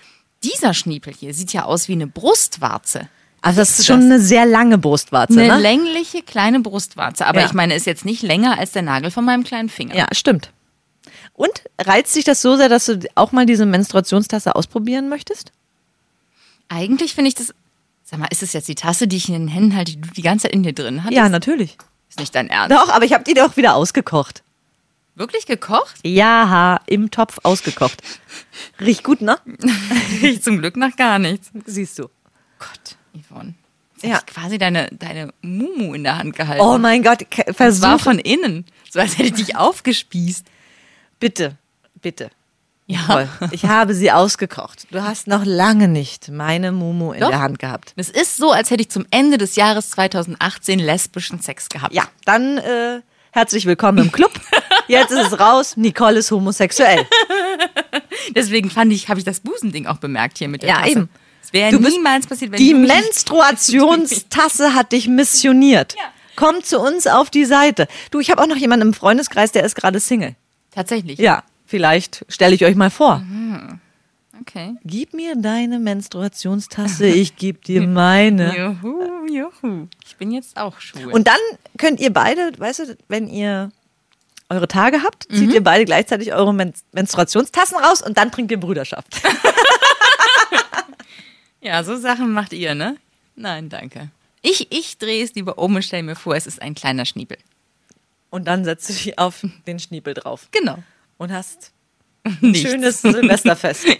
Dieser 0.43 0.74
Schniepel 0.74 1.13
hier 1.13 1.34
sieht 1.34 1.53
ja 1.53 1.63
aus 1.63 1.88
wie 1.88 1.93
eine 1.93 2.08
Brustwarze. 2.08 3.08
Also 3.44 3.60
das 3.60 3.78
ist 3.78 3.86
schon 3.86 4.02
eine 4.04 4.20
sehr 4.22 4.46
lange 4.46 4.78
Brustwarze, 4.78 5.40
Eine 5.40 5.56
ne? 5.56 5.60
längliche 5.62 6.22
kleine 6.24 6.62
Brustwarze, 6.62 7.26
aber 7.26 7.42
Ja. 7.42 7.46
ich 7.46 7.54
meine, 7.54 7.76
ist 7.76 7.86
jetzt 7.86 8.06
nicht 8.06 8.24
länger 8.24 8.58
als 8.58 8.72
der 8.72 8.82
Nagel 8.84 9.12
von 9.12 9.26
meinem 9.26 9.44
kleinen 9.44 9.68
Finger. 9.70 9.96
Ja, 9.96 10.08
stimmt. 10.14 10.52
Und 11.34 11.52
reizt 11.80 12.16
dich 12.16 12.24
das 12.24 12.42
so 12.42 12.56
sehr, 12.56 12.70
dass 12.70 12.86
du 12.86 13.00
auch 13.16 13.34
mal 13.34 13.46
diese 13.46 13.66
Menstruationstasse 13.66 14.56
ausprobieren 14.56 15.10
möchtest? 15.10 15.52
Eigentlich 16.70 17.14
finde 17.16 17.28
ich 17.30 17.36
das. 17.36 17.54
Sag 18.06 18.20
mal, 18.20 18.28
ist 18.32 18.44
es 18.44 18.54
jetzt 18.54 18.68
die 18.68 18.76
Tasse, 18.76 19.08
die 19.08 19.18
ich 19.18 19.28
in 19.28 19.34
den 19.34 19.48
Händen 19.48 19.76
halte, 19.76 19.92
die 19.94 20.02
du 20.02 20.10
die 20.12 20.22
ganze 20.22 20.44
Zeit 20.44 20.54
in 20.54 20.64
dir 20.64 20.74
drin 20.74 21.04
hattest? 21.04 21.18
Ja, 21.18 21.28
natürlich. 21.30 21.78
Ist 22.10 22.20
nicht 22.20 22.34
dein 22.36 22.50
Ernst. 22.50 22.72
Doch, 22.76 22.90
aber 22.90 23.04
ich 23.06 23.14
habe 23.14 23.24
die 23.24 23.34
doch 23.34 23.58
wieder 23.58 23.76
ausgekocht. 23.76 24.44
Wirklich 25.16 25.46
gekocht? 25.46 25.96
Ja, 26.04 26.80
im 26.86 27.12
Topf 27.12 27.40
ausgekocht. 27.44 28.02
Riecht 28.80 29.04
gut, 29.04 29.22
ne? 29.22 29.38
Riecht 30.22 30.44
zum 30.44 30.60
Glück 30.60 30.77
nach 30.77 30.96
gar 30.96 31.20
nichts. 31.20 31.51
Siehst 31.66 32.00
du. 32.00 32.03
Gott, 32.60 32.96
Yvonne. 33.14 33.54
Jetzt 33.96 34.06
Ja. 34.06 34.20
quasi 34.22 34.58
deine, 34.58 34.90
deine 34.92 35.34
Mumu 35.42 35.94
in 35.94 36.04
der 36.04 36.18
Hand 36.18 36.36
gehalten. 36.36 36.62
Oh 36.64 36.78
mein 36.78 37.04
Gott, 37.04 37.26
das 37.36 37.48
war 37.48 37.54
versuch 37.54 38.00
von 38.02 38.20
innen. 38.20 38.66
So 38.90 39.00
als 39.00 39.18
hätte 39.18 39.30
ich 39.30 39.34
dich 39.46 39.56
aufgespießt. 39.56 40.46
bitte, 41.20 41.56
bitte. 42.02 42.30
Ja. 42.86 43.00
Nicole, 43.00 43.30
ich 43.52 43.64
habe 43.66 43.94
sie 43.96 44.12
ausgekocht. 44.12 44.88
Du 44.92 45.02
hast 45.02 45.28
noch 45.28 45.46
lange 45.46 45.88
nicht 45.88 46.30
meine 46.30 46.74
Mumu 46.74 47.14
in 47.14 47.22
Doch. 47.22 47.30
der 47.30 47.40
Hand 47.40 47.60
gehabt. 47.60 47.94
Es 47.96 48.10
ist 48.10 48.36
so, 48.36 48.52
als 48.52 48.72
hätte 48.72 48.82
ich 48.82 48.90
zum 48.90 49.06
Ende 49.10 49.38
des 49.38 49.56
Jahres 49.56 49.92
2018 49.92 50.80
lesbischen 50.80 51.40
Sex 51.40 51.70
gehabt. 51.70 51.94
Ja, 51.94 52.04
dann 52.26 52.58
äh, 52.58 53.00
herzlich 53.32 53.66
willkommen 53.66 54.00
im 54.00 54.12
Club. 54.12 54.34
Jetzt 54.90 55.12
ist 55.12 55.32
es 55.32 55.40
raus, 55.40 55.78
Nicole 55.78 56.20
ist 56.20 56.30
homosexuell. 56.32 57.08
Deswegen 58.36 58.70
fand 58.70 58.92
ich, 58.92 59.08
habe 59.08 59.18
ich 59.20 59.26
das 59.26 59.40
Busending 59.40 59.88
auch 59.88 59.98
bemerkt 59.98 60.38
hier 60.38 60.50
mit 60.50 60.62
der 60.62 60.70
Ja, 60.70 60.76
Tasse. 60.80 60.90
eben. 60.92 61.10
Wäre 61.53 61.79
niemals 61.79 62.25
passiert, 62.25 62.51
wenn 62.51 62.57
Die 62.57 62.74
Menstruationstasse 62.74 64.74
hat 64.74 64.92
dich 64.92 65.07
missioniert. 65.07 65.94
Ja. 65.96 66.05
Komm 66.35 66.63
zu 66.63 66.79
uns 66.79 67.05
auf 67.05 67.29
die 67.29 67.46
Seite. 67.46 67.87
Du, 68.09 68.20
ich 68.20 68.31
habe 68.31 68.42
auch 68.42 68.48
noch 68.48 68.55
jemanden 68.55 68.87
im 68.87 68.94
Freundeskreis, 68.96 69.51
der 69.51 69.63
ist 69.63 69.75
gerade 69.75 70.00
Single. 70.00 70.35
Tatsächlich. 70.72 71.20
Ja, 71.20 71.44
vielleicht 71.68 72.25
stelle 72.27 72.55
ich 72.55 72.66
euch 72.66 72.75
mal 72.75 72.89
vor. 72.89 73.22
Okay. 74.42 74.74
Gib 74.83 75.13
mir 75.13 75.35
deine 75.35 75.77
Menstruationstasse, 75.77 77.05
ich 77.05 77.35
geb 77.35 77.63
dir 77.63 77.81
meine. 77.87 78.57
Juhu, 78.57 79.27
juhu. 79.27 79.87
Ich 80.07 80.18
bin 80.18 80.31
jetzt 80.31 80.57
auch 80.57 80.79
schwul. 80.79 81.11
Und 81.11 81.27
dann 81.27 81.37
könnt 81.77 82.00
ihr 82.00 82.11
beide, 82.11 82.51
weißt 82.57 82.79
du, 82.79 82.98
wenn 83.07 83.27
ihr 83.27 83.72
eure 84.50 84.68
Tage 84.68 85.03
habt, 85.03 85.27
zieht 85.31 85.53
ihr 85.53 85.63
beide 85.63 85.85
gleichzeitig 85.85 86.33
eure 86.33 86.53
Men 86.53 86.74
Menstruationstassen 86.94 87.77
raus 87.77 88.01
und 88.01 88.18
dann 88.18 88.31
trinkt 88.31 88.51
ihr 88.51 88.59
Brüderschaft. 88.59 89.22
ja, 91.64 91.84
so 91.84 91.98
Sachen 91.98 92.32
macht 92.34 92.54
ihr, 92.54 92.76
ne? 92.76 92.98
Nein, 93.36 93.70
danke. 93.70 94.10
Ich, 94.42 94.68
ich 94.72 94.98
drehe 94.98 95.24
es 95.24 95.34
lieber 95.36 95.58
um 95.58 95.76
und 95.76 95.84
stelle 95.84 96.04
mir 96.04 96.16
vor, 96.16 96.36
es 96.36 96.46
ist 96.48 96.62
ein 96.62 96.76
kleiner 96.76 97.06
Schniepel. 97.06 97.38
Und 98.30 98.46
dann 98.46 98.66
setzt 98.66 98.90
du 98.90 98.94
dich 98.94 99.18
auf 99.20 99.46
den 99.68 99.80
Schniepel 99.80 100.14
drauf 100.14 100.48
Genau. 100.52 100.78
und 101.18 101.32
hast 101.32 101.72
Nichts. 102.42 102.70
schönes 102.70 103.02
Silvesterfest. 103.02 103.86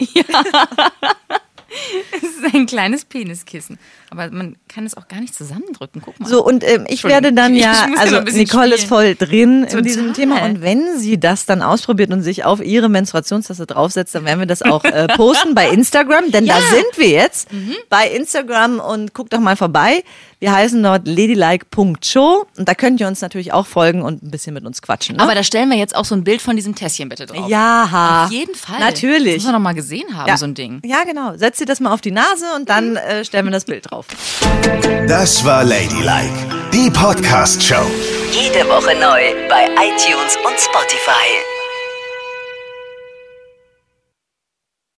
Es 2.12 2.22
ist 2.22 2.54
ein 2.54 2.66
kleines 2.66 3.04
Peniskissen. 3.04 3.78
Aber 4.18 4.30
man 4.34 4.56
kann 4.68 4.86
es 4.86 4.96
auch 4.96 5.08
gar 5.08 5.20
nicht 5.20 5.34
zusammendrücken. 5.34 6.00
Guck 6.04 6.18
mal. 6.20 6.28
So, 6.28 6.44
und 6.44 6.64
ähm, 6.64 6.84
ich 6.88 7.04
werde 7.04 7.32
dann 7.32 7.54
ja, 7.54 7.88
also 7.98 8.20
Nicole 8.20 8.74
ist 8.74 8.82
spielen. 8.82 8.88
voll 8.88 9.14
drin 9.14 9.62
in 9.62 9.68
Total. 9.68 9.82
diesem 9.82 10.14
Thema. 10.14 10.44
Und 10.44 10.62
wenn 10.62 10.98
sie 10.98 11.18
das 11.20 11.46
dann 11.46 11.62
ausprobiert 11.62 12.10
und 12.12 12.22
sich 12.22 12.44
auf 12.44 12.60
ihre 12.64 12.88
Menstruationstasse 12.88 13.66
draufsetzt, 13.66 14.14
dann 14.14 14.24
werden 14.24 14.40
wir 14.40 14.46
das 14.46 14.62
auch 14.62 14.84
äh, 14.84 15.06
posten 15.16 15.54
bei 15.54 15.68
Instagram, 15.68 16.30
denn 16.30 16.46
da 16.46 16.58
Ja. 16.58 16.64
sind 16.70 16.86
wir 16.98 17.08
jetzt 17.08 17.52
Mhm. 17.52 17.74
bei 17.90 18.08
Instagram 18.08 18.80
und 18.80 19.14
guckt 19.14 19.32
doch 19.32 19.40
mal 19.40 19.56
vorbei. 19.56 20.02
Wir 20.40 20.52
heißen 20.52 20.82
dort 20.82 21.06
ladylike.show 21.06 22.46
und 22.56 22.68
da 22.68 22.74
könnt 22.74 23.00
ihr 23.00 23.06
uns 23.08 23.20
natürlich 23.20 23.52
auch 23.52 23.66
folgen 23.66 24.02
und 24.02 24.22
ein 24.22 24.30
bisschen 24.30 24.52
mit 24.54 24.64
uns 24.66 24.82
quatschen. 24.82 25.16
Ne? 25.16 25.22
Aber 25.22 25.34
da 25.34 25.42
stellen 25.42 25.70
wir 25.70 25.76
jetzt 25.78 25.96
auch 25.96 26.04
so 26.04 26.14
ein 26.14 26.24
Bild 26.24 26.42
von 26.42 26.56
diesem 26.56 26.74
Tässchen 26.74 27.08
bitte 27.08 27.26
drauf. 27.26 27.48
ja, 27.48 28.24
Auf 28.26 28.32
jeden 28.32 28.54
Fall. 28.54 28.78
Natürlich. 28.78 29.34
Das 29.36 29.44
muss 29.44 29.52
man 29.52 29.52
noch 29.54 29.60
mal 29.60 29.74
gesehen 29.74 30.14
haben, 30.16 30.28
ja. 30.28 30.36
so 30.36 30.44
ein 30.44 30.54
Ding. 30.54 30.80
Ja, 30.84 31.04
genau. 31.04 31.36
Setzt 31.36 31.60
ihr 31.60 31.66
das 31.66 31.80
mal 31.80 31.92
auf 31.92 32.00
die 32.00 32.10
Nase 32.10 32.44
und 32.56 32.68
dann 32.68 32.96
äh, 32.96 33.24
stellen 33.24 33.46
wir 33.46 33.52
das 33.52 33.64
Bild 33.64 33.90
drauf. 33.90 34.03
Das 35.06 35.44
war 35.44 35.64
Ladylike, 35.64 36.70
die 36.72 36.90
Podcast-Show. 36.90 37.86
Jede 38.32 38.68
Woche 38.68 38.94
neu 38.94 39.48
bei 39.48 39.66
iTunes 39.76 40.36
und 40.44 40.58
Spotify. 40.58 41.53